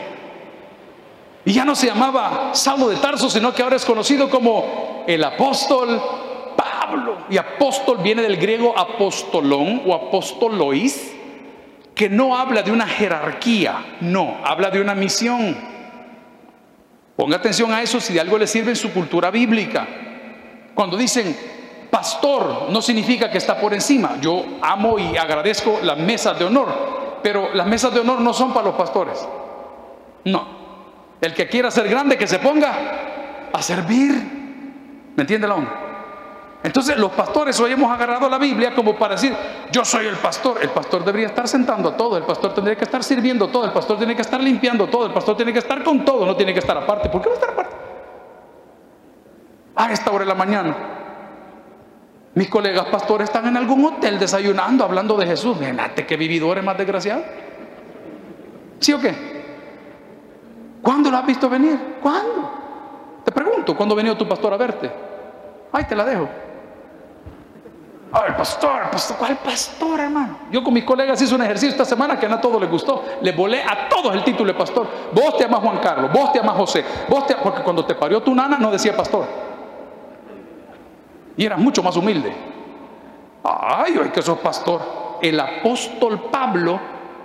Y 1.44 1.54
ya 1.54 1.66
no 1.66 1.76
se 1.76 1.88
llamaba 1.88 2.52
Saulo 2.54 2.90
de 2.90 2.98
Tarso, 2.98 3.30
sino 3.30 3.54
que 3.54 3.64
ahora 3.64 3.76
es 3.78 3.86
conocido 3.86 4.30
como 4.30 5.04
el 5.08 5.24
apóstol 5.24 6.02
Y 7.30 7.38
apóstol 7.38 8.00
viene 8.02 8.22
del 8.22 8.38
griego 8.38 8.78
apostolón 8.78 9.84
o 9.86 9.94
apostolois, 9.94 11.16
que 11.94 12.10
no 12.10 12.38
habla 12.38 12.62
de 12.62 12.72
una 12.72 12.86
jerarquía, 12.86 13.98
no, 14.02 14.38
habla 14.44 14.70
de 14.70 14.80
una 14.82 14.94
misión. 14.94 15.58
Ponga 17.16 17.38
atención 17.38 17.72
a 17.74 17.82
eso 17.82 18.00
si 18.00 18.14
de 18.14 18.22
algo 18.22 18.38
le 18.38 18.46
sirve 18.46 18.70
en 18.70 18.76
su 18.76 18.94
cultura 18.94 19.32
bíblica. 19.32 19.88
Cuando 20.76 20.96
dicen 20.96 21.36
pastor, 21.90 22.68
no 22.70 22.82
significa 22.82 23.32
que 23.32 23.40
está 23.40 23.60
por 23.60 23.74
encima. 23.74 24.18
Yo 24.22 24.46
amo 24.62 25.00
y 25.00 25.18
agradezco 25.18 25.80
las 25.82 25.98
mesas 25.98 26.38
de 26.38 26.46
honor, 26.46 27.20
pero 27.24 27.54
las 27.54 27.66
mesas 27.66 27.94
de 27.94 28.02
honor 28.02 28.22
no 28.22 28.34
son 28.34 28.54
para 28.54 28.68
los 28.68 28.76
pastores. 28.76 29.28
No. 30.26 30.58
El 31.20 31.34
que 31.34 31.48
quiera 31.48 31.72
ser 31.72 31.90
grande, 31.90 32.18
que 32.18 32.28
se 32.28 32.38
ponga 32.38 33.50
a 33.52 33.62
servir. 33.64 34.12
¿Me 35.16 35.24
entiende 35.24 35.48
onda? 35.48 35.87
Entonces 36.64 36.98
los 36.98 37.12
pastores 37.12 37.60
hoy 37.60 37.72
hemos 37.72 37.92
agarrado 37.92 38.28
la 38.30 38.38
Biblia 38.38 38.74
como 38.74 38.96
para 38.96 39.16
decir, 39.16 39.36
yo 39.72 39.86
soy 39.86 40.08
el 40.08 40.16
pastor. 40.16 40.58
El 40.62 40.70
pastor 40.70 41.06
debería 41.06 41.28
estar 41.28 41.48
sentando 41.48 41.90
a 41.90 41.98
todo, 41.98 42.18
el 42.18 42.24
pastor 42.24 42.54
tendría 42.54 42.76
que 42.76 42.84
estar 42.84 43.04
sirviendo 43.04 43.48
todo, 43.48 43.66
el 43.66 43.72
pastor 43.72 43.98
tiene 43.98 44.16
que 44.16 44.22
estar 44.22 44.42
limpiando 44.42 44.88
todo, 44.88 45.06
el 45.06 45.14
pastor 45.14 45.38
tiene 45.38 45.54
que 45.54 45.60
estar 45.60 45.84
con 45.84 46.04
todo, 46.04 46.26
no 46.26 46.36
tiene 46.36 46.54
que 46.54 46.60
estar 46.60 46.78
aparte. 46.78 47.10
¿Por 47.10 47.22
qué 47.22 47.30
no 47.30 47.36
estar 47.36 47.50
aparte? 47.52 47.76
A 49.76 49.92
esta 49.92 50.10
hora 50.12 50.20
de 50.20 50.26
la 50.26 50.36
mañana, 50.36 50.76
mis 52.34 52.50
colegas 52.50 52.88
pastores 52.88 53.30
están 53.30 53.48
en 53.48 53.58
algún 53.58 53.86
hotel 53.86 54.18
desayunando, 54.18 54.84
hablando 54.84 55.16
de 55.16 55.28
Jesús. 55.28 55.58
Mírate 55.58 56.06
qué 56.06 56.18
vividores 56.18 56.64
más 56.64 56.78
desgraciados. 56.78 57.24
¿Sí 58.80 58.94
o 58.94 59.00
qué? 59.00 59.38
¿Cuándo 60.82 61.12
lo 61.12 61.18
has 61.18 61.26
visto 61.26 61.50
venir? 61.50 61.98
¿Cuándo? 62.02 63.22
Te 63.24 63.32
pregunto, 63.32 63.76
¿cuándo 63.76 63.94
ha 63.94 63.98
venido 63.98 64.18
tu 64.18 64.28
pastor 64.28 64.54
a 64.54 64.58
verte? 64.58 64.92
Ay, 65.72 65.86
te 65.86 65.96
la 65.96 66.06
dejo. 66.06 66.30
Ah, 68.12 68.24
el 68.28 68.36
pastor, 68.36 68.90
pastor, 68.90 69.18
¿cuál 69.18 69.38
pastor, 69.38 70.00
hermano? 70.00 70.40
Yo 70.50 70.64
con 70.64 70.74
mis 70.74 70.86
colegas 70.86 71.22
hice 71.22 71.36
un 71.36 71.42
ejercicio 71.42 71.70
esta 71.70 71.84
semana 71.84 72.18
que 72.18 72.26
a 72.26 72.40
todos 72.40 72.62
les 72.62 72.70
gustó. 72.70 73.04
Les 73.22 73.36
volé 73.36 73.62
a 73.62 73.90
todos 73.90 74.16
el 74.16 74.24
título 74.24 74.54
de 74.54 74.58
pastor. 74.58 74.88
Vos 75.12 75.38
te 75.38 75.44
amas 75.44 75.60
Juan 75.60 75.80
Carlos, 75.80 76.12
vos 76.14 76.32
te 76.32 76.40
amas 76.40 76.56
José, 76.56 76.86
vos 77.10 77.28
te 77.28 77.36
porque 77.36 77.62
cuando 77.64 77.86
te 77.86 77.96
parió 77.96 78.22
tu 78.22 78.34
nana 78.34 78.58
no 78.58 78.72
decía 78.72 78.96
pastor. 78.96 79.26
Y 81.36 81.46
eras 81.46 81.60
mucho 81.60 81.84
más 81.84 81.98
humilde. 81.98 82.34
Ay, 83.44 84.00
ay, 84.02 84.10
que 84.10 84.22
sos 84.22 84.40
pastor. 84.40 84.82
El 85.22 85.38
apóstol 85.40 86.30
Pablo, 86.32 86.80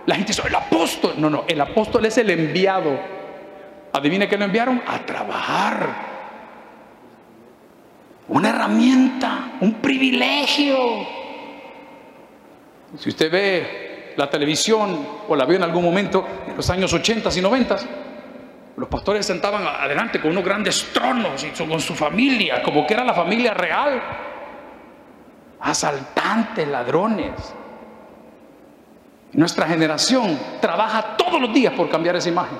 la 0.06 0.16
gente 0.16 0.32
dice, 0.32 0.42
el 0.46 0.54
apóstol. 0.54 1.14
No, 1.16 1.30
no, 1.30 1.44
el 1.46 1.60
apóstol 1.60 2.04
es 2.06 2.18
el 2.18 2.28
enviado. 2.28 2.98
Adivine 3.92 4.28
qué 4.28 4.36
lo 4.36 4.46
enviaron? 4.46 4.82
A 4.86 4.98
trabajar 4.98 6.11
una 8.32 8.48
herramienta, 8.48 9.52
un 9.60 9.74
privilegio. 9.74 10.76
Si 12.96 13.10
usted 13.10 13.30
ve 13.30 14.14
la 14.16 14.28
televisión 14.28 15.06
o 15.28 15.36
la 15.36 15.44
vio 15.44 15.56
en 15.56 15.62
algún 15.62 15.84
momento 15.84 16.26
en 16.46 16.56
los 16.56 16.68
años 16.70 16.92
80 16.92 17.28
y 17.36 17.40
90, 17.42 17.76
los 18.76 18.88
pastores 18.88 19.26
sentaban 19.26 19.66
adelante 19.66 20.18
con 20.18 20.30
unos 20.30 20.44
grandes 20.44 20.92
tronos 20.94 21.44
y 21.44 21.50
con 21.50 21.78
su 21.78 21.94
familia, 21.94 22.62
como 22.62 22.86
que 22.86 22.94
era 22.94 23.04
la 23.04 23.12
familia 23.12 23.52
real. 23.52 24.02
Asaltantes, 25.60 26.66
ladrones. 26.66 27.54
Nuestra 29.32 29.66
generación 29.66 30.38
trabaja 30.60 31.18
todos 31.18 31.38
los 31.38 31.52
días 31.52 31.74
por 31.74 31.90
cambiar 31.90 32.16
esa 32.16 32.30
imagen. 32.30 32.58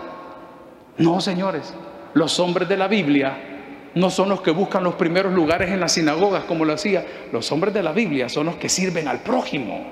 No, 0.98 1.18
señores, 1.20 1.72
los 2.12 2.38
hombres 2.40 2.68
de 2.68 2.76
la 2.76 2.88
Biblia 2.88 3.51
no 3.94 4.10
son 4.10 4.28
los 4.28 4.40
que 4.40 4.50
buscan 4.50 4.84
los 4.84 4.94
primeros 4.94 5.32
lugares 5.32 5.70
en 5.70 5.80
las 5.80 5.92
sinagogas 5.92 6.44
como 6.44 6.64
lo 6.64 6.72
hacía. 6.72 7.04
Los 7.30 7.50
hombres 7.52 7.74
de 7.74 7.82
la 7.82 7.92
Biblia 7.92 8.28
son 8.28 8.46
los 8.46 8.56
que 8.56 8.68
sirven 8.68 9.06
al 9.08 9.20
prójimo. 9.20 9.84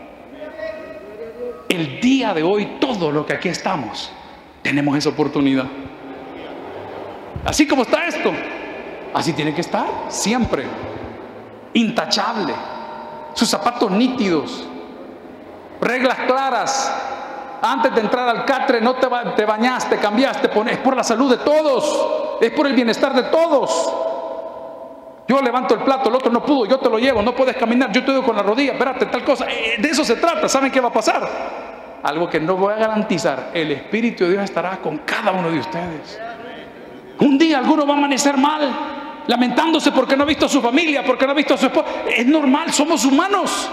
El 1.68 2.00
día 2.00 2.34
de 2.34 2.42
hoy, 2.42 2.78
todo 2.80 3.10
lo 3.12 3.26
que 3.26 3.34
aquí 3.34 3.48
estamos, 3.48 4.10
tenemos 4.62 4.96
esa 4.96 5.10
oportunidad. 5.10 5.66
Así 7.44 7.66
como 7.66 7.82
está 7.82 8.06
esto, 8.06 8.32
así 9.14 9.32
tiene 9.32 9.54
que 9.54 9.60
estar 9.60 9.86
siempre. 10.08 10.64
Intachable. 11.74 12.54
Sus 13.34 13.48
zapatos 13.48 13.90
nítidos. 13.90 14.66
Reglas 15.80 16.18
claras. 16.26 16.94
Antes 17.62 17.94
de 17.94 18.00
entrar 18.00 18.28
al 18.28 18.44
catre 18.44 18.80
no 18.80 18.94
te, 18.94 19.08
te 19.36 19.44
bañaste, 19.44 19.98
cambiaste. 19.98 20.50
Es 20.70 20.78
por 20.78 20.96
la 20.96 21.04
salud 21.04 21.30
de 21.30 21.38
todos 21.38 22.20
es 22.40 22.50
por 22.52 22.66
el 22.66 22.72
bienestar 22.72 23.14
de 23.14 23.24
todos. 23.24 23.94
Yo 25.28 25.40
levanto 25.40 25.74
el 25.74 25.80
plato, 25.80 26.08
el 26.08 26.14
otro 26.16 26.32
no 26.32 26.44
pudo, 26.44 26.66
yo 26.66 26.78
te 26.78 26.90
lo 26.90 26.98
llevo, 26.98 27.22
no 27.22 27.34
puedes 27.34 27.56
caminar, 27.56 27.92
yo 27.92 28.04
te 28.04 28.12
doy 28.12 28.22
con 28.22 28.34
la 28.34 28.42
rodilla, 28.42 28.72
espérate, 28.72 29.06
tal 29.06 29.22
cosa. 29.22 29.46
Eh, 29.48 29.76
de 29.78 29.88
eso 29.88 30.04
se 30.04 30.16
trata, 30.16 30.48
¿saben 30.48 30.72
qué 30.72 30.80
va 30.80 30.88
a 30.88 30.92
pasar? 30.92 31.28
Algo 32.02 32.28
que 32.28 32.40
no 32.40 32.56
voy 32.56 32.72
a 32.72 32.76
garantizar, 32.76 33.50
el 33.54 33.70
Espíritu 33.70 34.24
de 34.24 34.30
Dios 34.30 34.44
estará 34.44 34.78
con 34.78 34.98
cada 34.98 35.30
uno 35.30 35.50
de 35.50 35.60
ustedes. 35.60 36.20
Un 37.20 37.38
día 37.38 37.58
alguno 37.58 37.86
va 37.86 37.94
a 37.94 37.98
amanecer 37.98 38.36
mal, 38.36 39.24
lamentándose 39.28 39.92
porque 39.92 40.16
no 40.16 40.24
ha 40.24 40.26
visto 40.26 40.46
a 40.46 40.48
su 40.48 40.60
familia, 40.60 41.04
porque 41.04 41.26
no 41.26 41.32
ha 41.32 41.34
visto 41.34 41.54
a 41.54 41.58
su 41.58 41.66
esposa. 41.66 41.86
Es 42.08 42.26
normal, 42.26 42.72
somos 42.72 43.04
humanos. 43.04 43.70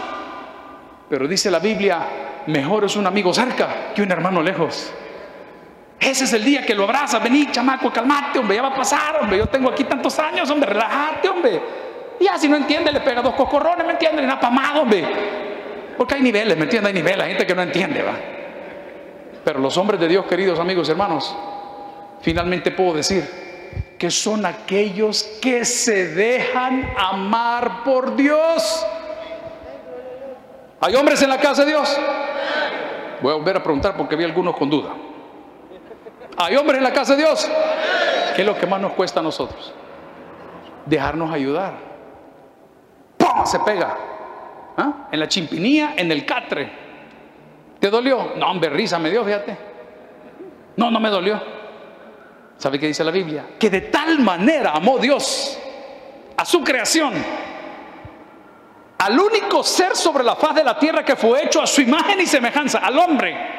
Pero 1.10 1.28
dice 1.28 1.50
la 1.50 1.60
Biblia, 1.60 2.06
mejor 2.48 2.86
es 2.86 2.96
un 2.96 3.06
amigo 3.06 3.34
cerca 3.34 3.94
que 3.94 4.02
un 4.02 4.12
hermano 4.12 4.42
lejos. 4.42 4.92
Ese 6.00 6.26
es 6.26 6.34
el 6.34 6.44
día 6.44 6.66
que 6.66 6.76
lo 6.76 6.84
abraza. 6.84 7.20
Vení, 7.20 7.52
chamaco, 7.52 7.92
calmate, 7.92 8.40
hombre, 8.40 8.56
ya 8.56 8.62
va 8.62 8.70
a 8.70 8.76
pasar, 8.76 9.20
hombre. 9.22 9.38
Yo 9.38 9.48
tengo 9.48 9.70
aquí 9.70 9.84
tantos 9.84 10.18
años, 10.20 10.50
hombre, 10.50 10.72
relájate, 10.72 11.30
hombre. 11.30 11.62
Y 12.20 12.26
ya 12.26 12.38
si 12.38 12.48
no 12.48 12.56
entiende, 12.56 12.92
le 12.92 13.02
pega 13.02 13.22
dos 13.22 13.36
cocorrones, 13.36 13.86
¿me 13.86 13.94
entiende? 13.94 14.22
Le 14.22 14.28
da 14.28 14.40
pamado, 14.40 14.82
hombre. 14.82 15.04
Porque 15.98 16.16
hay 16.16 16.22
niveles, 16.22 16.56
¿me 16.58 16.64
entiende? 16.64 16.90
Hay 16.90 16.94
niveles, 16.94 17.22
hay 17.22 17.30
gente 17.30 17.46
que 17.48 17.56
no 17.56 17.62
entiende, 17.62 18.04
va. 18.04 18.14
Pero 19.44 19.60
los 19.60 19.76
hombres 19.78 20.00
de 20.00 20.08
Dios, 20.08 20.26
queridos 20.26 20.60
amigos 20.60 20.88
y 20.88 20.92
hermanos, 20.92 21.36
finalmente 22.22 22.72
puedo 22.72 22.94
decir 22.94 23.28
que 23.98 24.12
son 24.12 24.46
aquellos 24.46 25.24
que 25.42 25.66
se 25.66 26.10
dejan 26.10 26.94
amar 26.98 27.84
por 27.84 28.16
Dios. 28.16 28.86
¿Hay 30.80 30.94
hombres 30.96 31.22
en 31.24 31.30
la 31.30 31.40
casa 31.40 31.66
de 31.66 31.72
Dios? 31.72 32.00
Voy 33.22 33.32
a 33.32 33.36
volver 33.36 33.58
a 33.58 33.64
preguntar 33.64 33.96
porque 33.98 34.16
vi 34.16 34.24
algunos 34.24 34.56
con 34.56 34.70
duda. 34.70 34.90
¿Hay 36.38 36.56
hombres 36.56 36.78
en 36.78 36.84
la 36.84 36.94
casa 36.94 37.16
de 37.16 37.24
Dios? 37.24 37.50
¿Qué 38.36 38.42
es 38.42 38.48
lo 38.48 38.58
que 38.58 38.68
más 38.68 38.80
nos 38.80 38.94
cuesta 38.94 39.20
a 39.20 39.24
nosotros? 39.24 39.74
Dejarnos 40.86 41.34
ayudar. 41.34 41.74
¡Pum! 43.18 43.46
Se 43.46 43.60
pega. 43.60 43.98
¿Ah? 44.78 45.08
En 45.12 45.20
la 45.20 45.28
chimpinía, 45.28 45.96
en 45.98 46.12
el 46.12 46.26
catre. 46.26 46.72
¿Te 47.80 47.90
dolió? 47.90 48.34
No, 48.38 48.52
hombre, 48.52 48.70
risa 48.70 49.00
me 49.00 49.10
dio, 49.10 49.24
fíjate. 49.26 49.58
No, 50.76 50.92
no 50.92 51.00
me 51.00 51.10
dolió. 51.10 51.42
¿Sabe 52.58 52.80
qué 52.80 52.88
dice 52.88 53.04
la 53.04 53.12
Biblia? 53.12 53.46
Que 53.60 53.70
de 53.70 53.82
tal 53.82 54.20
manera 54.20 54.72
amó 54.72 54.98
Dios 55.00 55.60
a 56.38 56.46
su 56.46 56.64
creación, 56.64 57.14
al 58.98 59.20
único 59.20 59.64
ser 59.64 59.96
sobre 59.96 60.24
la 60.24 60.36
faz 60.36 60.56
de 60.56 60.64
la 60.64 60.78
tierra 60.78 61.06
que 61.06 61.16
fue 61.16 61.44
hecho 61.44 61.62
a 61.62 61.68
su 61.68 61.82
imagen 61.82 62.20
y 62.20 62.26
semejanza, 62.26 62.80
al 62.80 62.98
hombre 62.98 63.58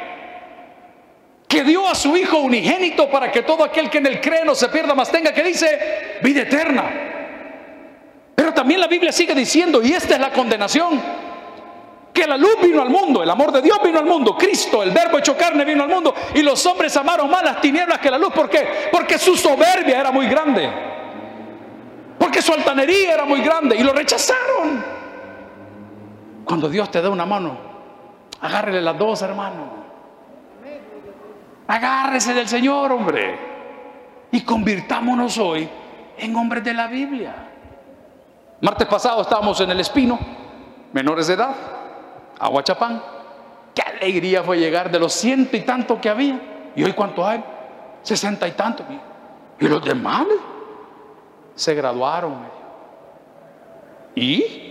que 1.48 1.64
dio 1.64 1.88
a 1.88 1.94
su 1.94 2.14
Hijo 2.16 2.38
unigénito 2.38 3.11
para 3.11 3.33
que 3.33 3.42
todo 3.42 3.64
aquel 3.64 3.88
que 3.88 3.98
en 3.98 4.07
él 4.07 4.20
cree 4.20 4.44
no 4.44 4.55
se 4.55 4.68
pierda, 4.68 4.94
más 4.94 5.11
tenga 5.11 5.33
que 5.33 5.42
dice 5.42 6.18
vida 6.22 6.42
eterna. 6.42 6.85
Pero 8.35 8.53
también 8.53 8.81
la 8.81 8.87
Biblia 8.87 9.11
sigue 9.11 9.35
diciendo, 9.35 9.83
y 9.83 9.92
esta 9.92 10.14
es 10.14 10.20
la 10.20 10.31
condenación, 10.31 11.01
que 12.12 12.27
la 12.27 12.37
luz 12.37 12.57
vino 12.61 12.83
al 12.83 12.90
mundo, 12.90 13.22
el 13.22 13.31
amor 13.31 13.51
de 13.51 13.62
Dios 13.62 13.79
vino 13.83 13.98
al 13.98 14.05
mundo, 14.05 14.37
Cristo, 14.37 14.83
el 14.83 14.90
verbo 14.90 15.18
hecho 15.18 15.37
carne 15.37 15.64
vino 15.64 15.85
al 15.85 15.88
mundo 15.88 16.14
y 16.35 16.42
los 16.42 16.64
hombres 16.66 16.94
amaron 16.96 17.31
más 17.31 17.42
las 17.42 17.61
tinieblas 17.61 17.98
que 17.98 18.11
la 18.11 18.18
luz. 18.18 18.33
¿Por 18.33 18.51
qué? 18.51 18.88
Porque 18.92 19.18
su 19.18 19.37
soberbia 19.37 20.01
era 20.01 20.11
muy 20.11 20.27
grande. 20.27 20.68
Porque 22.18 22.42
su 22.42 22.53
altanería 22.53 23.14
era 23.14 23.24
muy 23.24 23.40
grande 23.40 23.77
y 23.77 23.83
lo 23.83 23.92
rechazaron. 23.92 24.98
Cuando 26.49 26.71
Dios 26.71 26.91
te 26.91 27.03
da 27.03 27.11
una 27.11 27.27
mano, 27.27 27.59
agárrele 28.41 28.81
las 28.81 28.97
dos, 28.97 29.21
hermano. 29.21 29.69
Agárrese 31.67 32.33
del 32.33 32.49
Señor, 32.49 32.91
hombre. 32.91 33.39
Y 34.33 34.41
convirtámonos 34.41 35.37
hoy 35.37 35.69
en 36.17 36.35
hombres 36.35 36.65
de 36.65 36.73
la 36.73 36.87
Biblia. 36.87 37.35
Martes 38.63 38.89
pasado 38.89 39.21
estábamos 39.21 39.61
en 39.61 39.71
el 39.71 39.81
Espino, 39.81 40.19
menores 40.95 41.27
de 41.27 41.35
edad. 41.35 41.55
Aguachapán. 42.41 43.03
Qué 43.75 43.83
alegría 43.83 44.43
fue 44.43 44.59
llegar 44.59 44.91
de 44.91 44.99
los 44.99 45.13
ciento 45.13 45.55
y 45.55 45.61
tanto 45.61 46.01
que 46.01 46.09
había. 46.09 46.41
¿Y 46.75 46.83
hoy 46.83 46.95
cuánto 46.95 47.27
hay? 47.27 47.45
Sesenta 48.01 48.49
y 48.49 48.53
tanto. 48.53 48.85
¿Y 49.61 49.69
los 49.69 49.85
demás? 49.85 50.27
Se 51.55 51.75
graduaron. 51.75 52.39
Y 54.15 54.68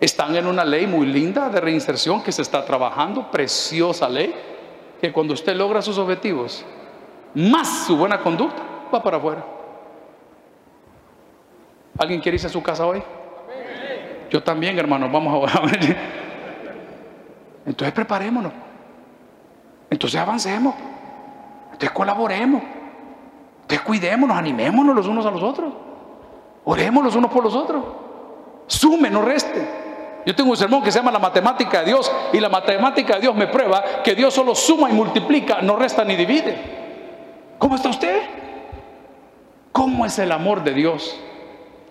están 0.00 0.34
en 0.34 0.46
una 0.46 0.64
ley 0.64 0.86
muy 0.86 1.06
linda 1.06 1.50
de 1.50 1.60
reinserción 1.60 2.22
que 2.22 2.32
se 2.32 2.42
está 2.42 2.64
trabajando, 2.64 3.30
preciosa 3.30 4.08
ley, 4.08 4.34
que 5.00 5.12
cuando 5.12 5.34
usted 5.34 5.54
logra 5.54 5.82
sus 5.82 5.98
objetivos, 5.98 6.64
más 7.34 7.84
su 7.86 7.96
buena 7.96 8.18
conducta, 8.20 8.62
va 8.92 9.02
para 9.02 9.18
afuera. 9.18 9.44
¿Alguien 11.98 12.20
quiere 12.20 12.36
irse 12.36 12.46
a 12.46 12.50
su 12.50 12.62
casa 12.62 12.86
hoy? 12.86 13.02
Yo 14.30 14.42
también, 14.42 14.78
hermano, 14.78 15.10
vamos 15.10 15.54
a 15.54 15.60
ver. 15.66 15.96
Entonces 17.66 17.92
preparémonos. 17.92 18.52
Entonces 19.90 20.18
avancemos. 20.18 20.74
Entonces 21.64 21.90
colaboremos. 21.90 22.62
Entonces 23.62 23.80
cuidémonos, 23.80 24.36
animémonos 24.36 24.96
los 24.96 25.06
unos 25.06 25.26
a 25.26 25.30
los 25.30 25.42
otros. 25.42 25.74
Oremos 26.64 27.04
los 27.04 27.14
unos 27.16 27.30
por 27.30 27.44
los 27.44 27.54
otros. 27.54 27.84
Sume, 28.66 29.10
no 29.10 29.22
reste. 29.22 29.79
Yo 30.26 30.34
tengo 30.34 30.50
un 30.50 30.56
sermón 30.56 30.82
que 30.82 30.92
se 30.92 30.98
llama 30.98 31.10
La 31.10 31.18
matemática 31.18 31.80
de 31.80 31.86
Dios 31.86 32.10
y 32.32 32.40
la 32.40 32.48
matemática 32.48 33.14
de 33.14 33.20
Dios 33.22 33.34
me 33.34 33.46
prueba 33.46 34.02
que 34.04 34.14
Dios 34.14 34.34
solo 34.34 34.54
suma 34.54 34.90
y 34.90 34.92
multiplica, 34.92 35.60
no 35.62 35.76
resta 35.76 36.04
ni 36.04 36.16
divide. 36.16 36.56
¿Cómo 37.58 37.76
está 37.76 37.88
usted? 37.88 38.22
¿Cómo 39.72 40.04
es 40.04 40.18
el 40.18 40.32
amor 40.32 40.62
de 40.62 40.74
Dios? 40.74 41.16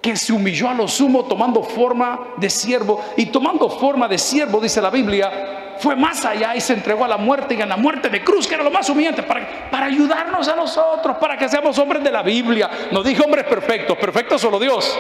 Que 0.02 0.16
se 0.16 0.32
humilló 0.32 0.70
a 0.70 0.74
lo 0.74 0.88
sumo 0.88 1.26
tomando 1.26 1.64
forma 1.64 2.20
de 2.38 2.50
siervo 2.50 3.02
y 3.18 3.28
tomando 3.28 3.70
forma 3.70 4.08
de 4.08 4.18
siervo, 4.18 4.60
dice 4.60 4.82
la 4.82 4.90
Biblia, 4.90 5.76
fue 5.80 5.96
más 5.96 6.26
allá 6.26 6.56
y 6.56 6.62
se 6.62 6.74
entregó 6.74 7.06
a 7.06 7.08
la 7.08 7.18
muerte 7.18 7.56
y 7.56 7.62
a 7.62 7.66
la 7.66 7.78
muerte 7.78 8.10
de 8.10 8.24
cruz, 8.24 8.48
que 8.48 8.56
era 8.56 8.64
lo 8.64 8.72
más 8.72 8.90
humillante, 8.90 9.24
para, 9.24 9.70
para 9.72 9.86
ayudarnos 9.86 10.48
a 10.48 10.56
nosotros, 10.56 11.18
para 11.18 11.38
que 11.38 11.48
seamos 11.48 11.78
hombres 11.80 12.04
de 12.04 12.12
la 12.12 12.22
Biblia. 12.22 12.70
No 12.92 13.02
dije 13.02 13.24
hombres 13.24 13.46
perfectos, 13.46 13.98
perfecto 13.98 14.38
solo 14.38 14.60
Dios. 14.60 14.98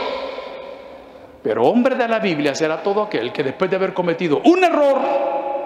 Pero 1.41 1.65
hombre 1.65 1.95
de 1.95 2.07
la 2.07 2.19
Biblia 2.19 2.53
será 2.53 2.83
todo 2.83 3.03
aquel 3.03 3.31
que 3.31 3.43
después 3.43 3.69
de 3.69 3.77
haber 3.77 3.93
cometido 3.93 4.41
un 4.43 4.63
error 4.63 4.99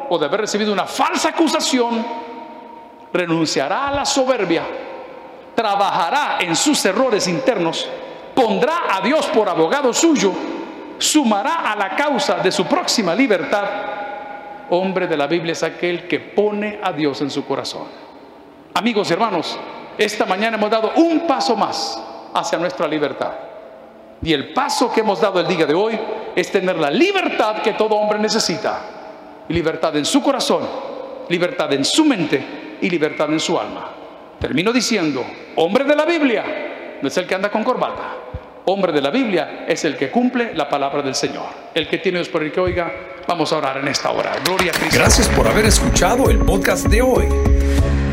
o 0.09 0.17
de 0.17 0.25
haber 0.25 0.41
recibido 0.41 0.71
una 0.71 0.85
falsa 0.85 1.29
acusación, 1.29 2.05
renunciará 3.11 3.87
a 3.87 3.91
la 3.91 4.05
soberbia, 4.05 4.63
trabajará 5.55 6.37
en 6.39 6.55
sus 6.55 6.83
errores 6.85 7.27
internos, 7.27 7.89
pondrá 8.35 8.83
a 8.91 9.01
Dios 9.01 9.25
por 9.27 9.49
abogado 9.49 9.93
suyo, 9.93 10.31
sumará 10.97 11.71
a 11.71 11.75
la 11.75 11.95
causa 11.95 12.35
de 12.35 12.51
su 12.51 12.65
próxima 12.65 13.15
libertad 13.15 13.93
hombre 14.69 15.07
de 15.07 15.17
la 15.17 15.27
Biblia 15.27 15.53
es 15.53 15.63
aquel 15.63 16.07
que 16.07 16.19
pone 16.19 16.79
a 16.81 16.91
Dios 16.91 17.21
en 17.21 17.29
su 17.29 17.45
corazón. 17.45 17.83
Amigos 18.73 19.09
y 19.09 19.13
hermanos, 19.13 19.57
esta 19.97 20.25
mañana 20.25 20.57
hemos 20.57 20.69
dado 20.69 20.91
un 20.95 21.27
paso 21.27 21.55
más 21.55 22.01
hacia 22.33 22.57
nuestra 22.57 22.87
libertad. 22.87 23.31
Y 24.23 24.33
el 24.33 24.53
paso 24.53 24.91
que 24.91 25.01
hemos 25.01 25.19
dado 25.19 25.39
el 25.39 25.47
día 25.47 25.65
de 25.65 25.73
hoy 25.73 25.99
es 26.35 26.51
tener 26.51 26.77
la 26.77 26.89
libertad 26.89 27.61
que 27.61 27.73
todo 27.73 27.95
hombre 27.95 28.19
necesita. 28.19 28.81
Libertad 29.49 29.95
en 29.97 30.05
su 30.05 30.23
corazón, 30.23 30.63
libertad 31.29 31.71
en 31.73 31.83
su 31.83 32.05
mente 32.05 32.77
y 32.81 32.89
libertad 32.89 33.29
en 33.29 33.39
su 33.39 33.59
alma. 33.59 33.91
Termino 34.39 34.71
diciendo, 34.71 35.25
hombre 35.55 35.83
de 35.83 35.95
la 35.95 36.05
Biblia 36.05 36.43
no 37.01 37.07
es 37.07 37.17
el 37.17 37.27
que 37.27 37.35
anda 37.35 37.49
con 37.49 37.63
corbata. 37.63 38.15
Hombre 38.65 38.93
de 38.93 39.01
la 39.01 39.09
Biblia 39.09 39.65
es 39.67 39.83
el 39.83 39.97
que 39.97 40.09
cumple 40.09 40.53
la 40.55 40.69
palabra 40.69 41.01
del 41.01 41.15
Señor. 41.15 41.47
El 41.73 41.89
que 41.89 41.97
tiene 41.97 42.19
Dios 42.19 42.29
por 42.29 42.43
el 42.43 42.51
que 42.51 42.61
oiga, 42.61 42.93
vamos 43.27 43.51
a 43.51 43.57
orar 43.57 43.77
en 43.77 43.89
esta 43.89 44.11
hora. 44.11 44.35
Gloria 44.45 44.71
a 44.71 44.79
Cristo. 44.79 44.97
Gracias 44.97 45.27
por 45.29 45.45
haber 45.47 45.65
escuchado 45.65 46.29
el 46.29 46.39
podcast 46.39 46.87
de 46.87 47.01
hoy. 47.01 47.62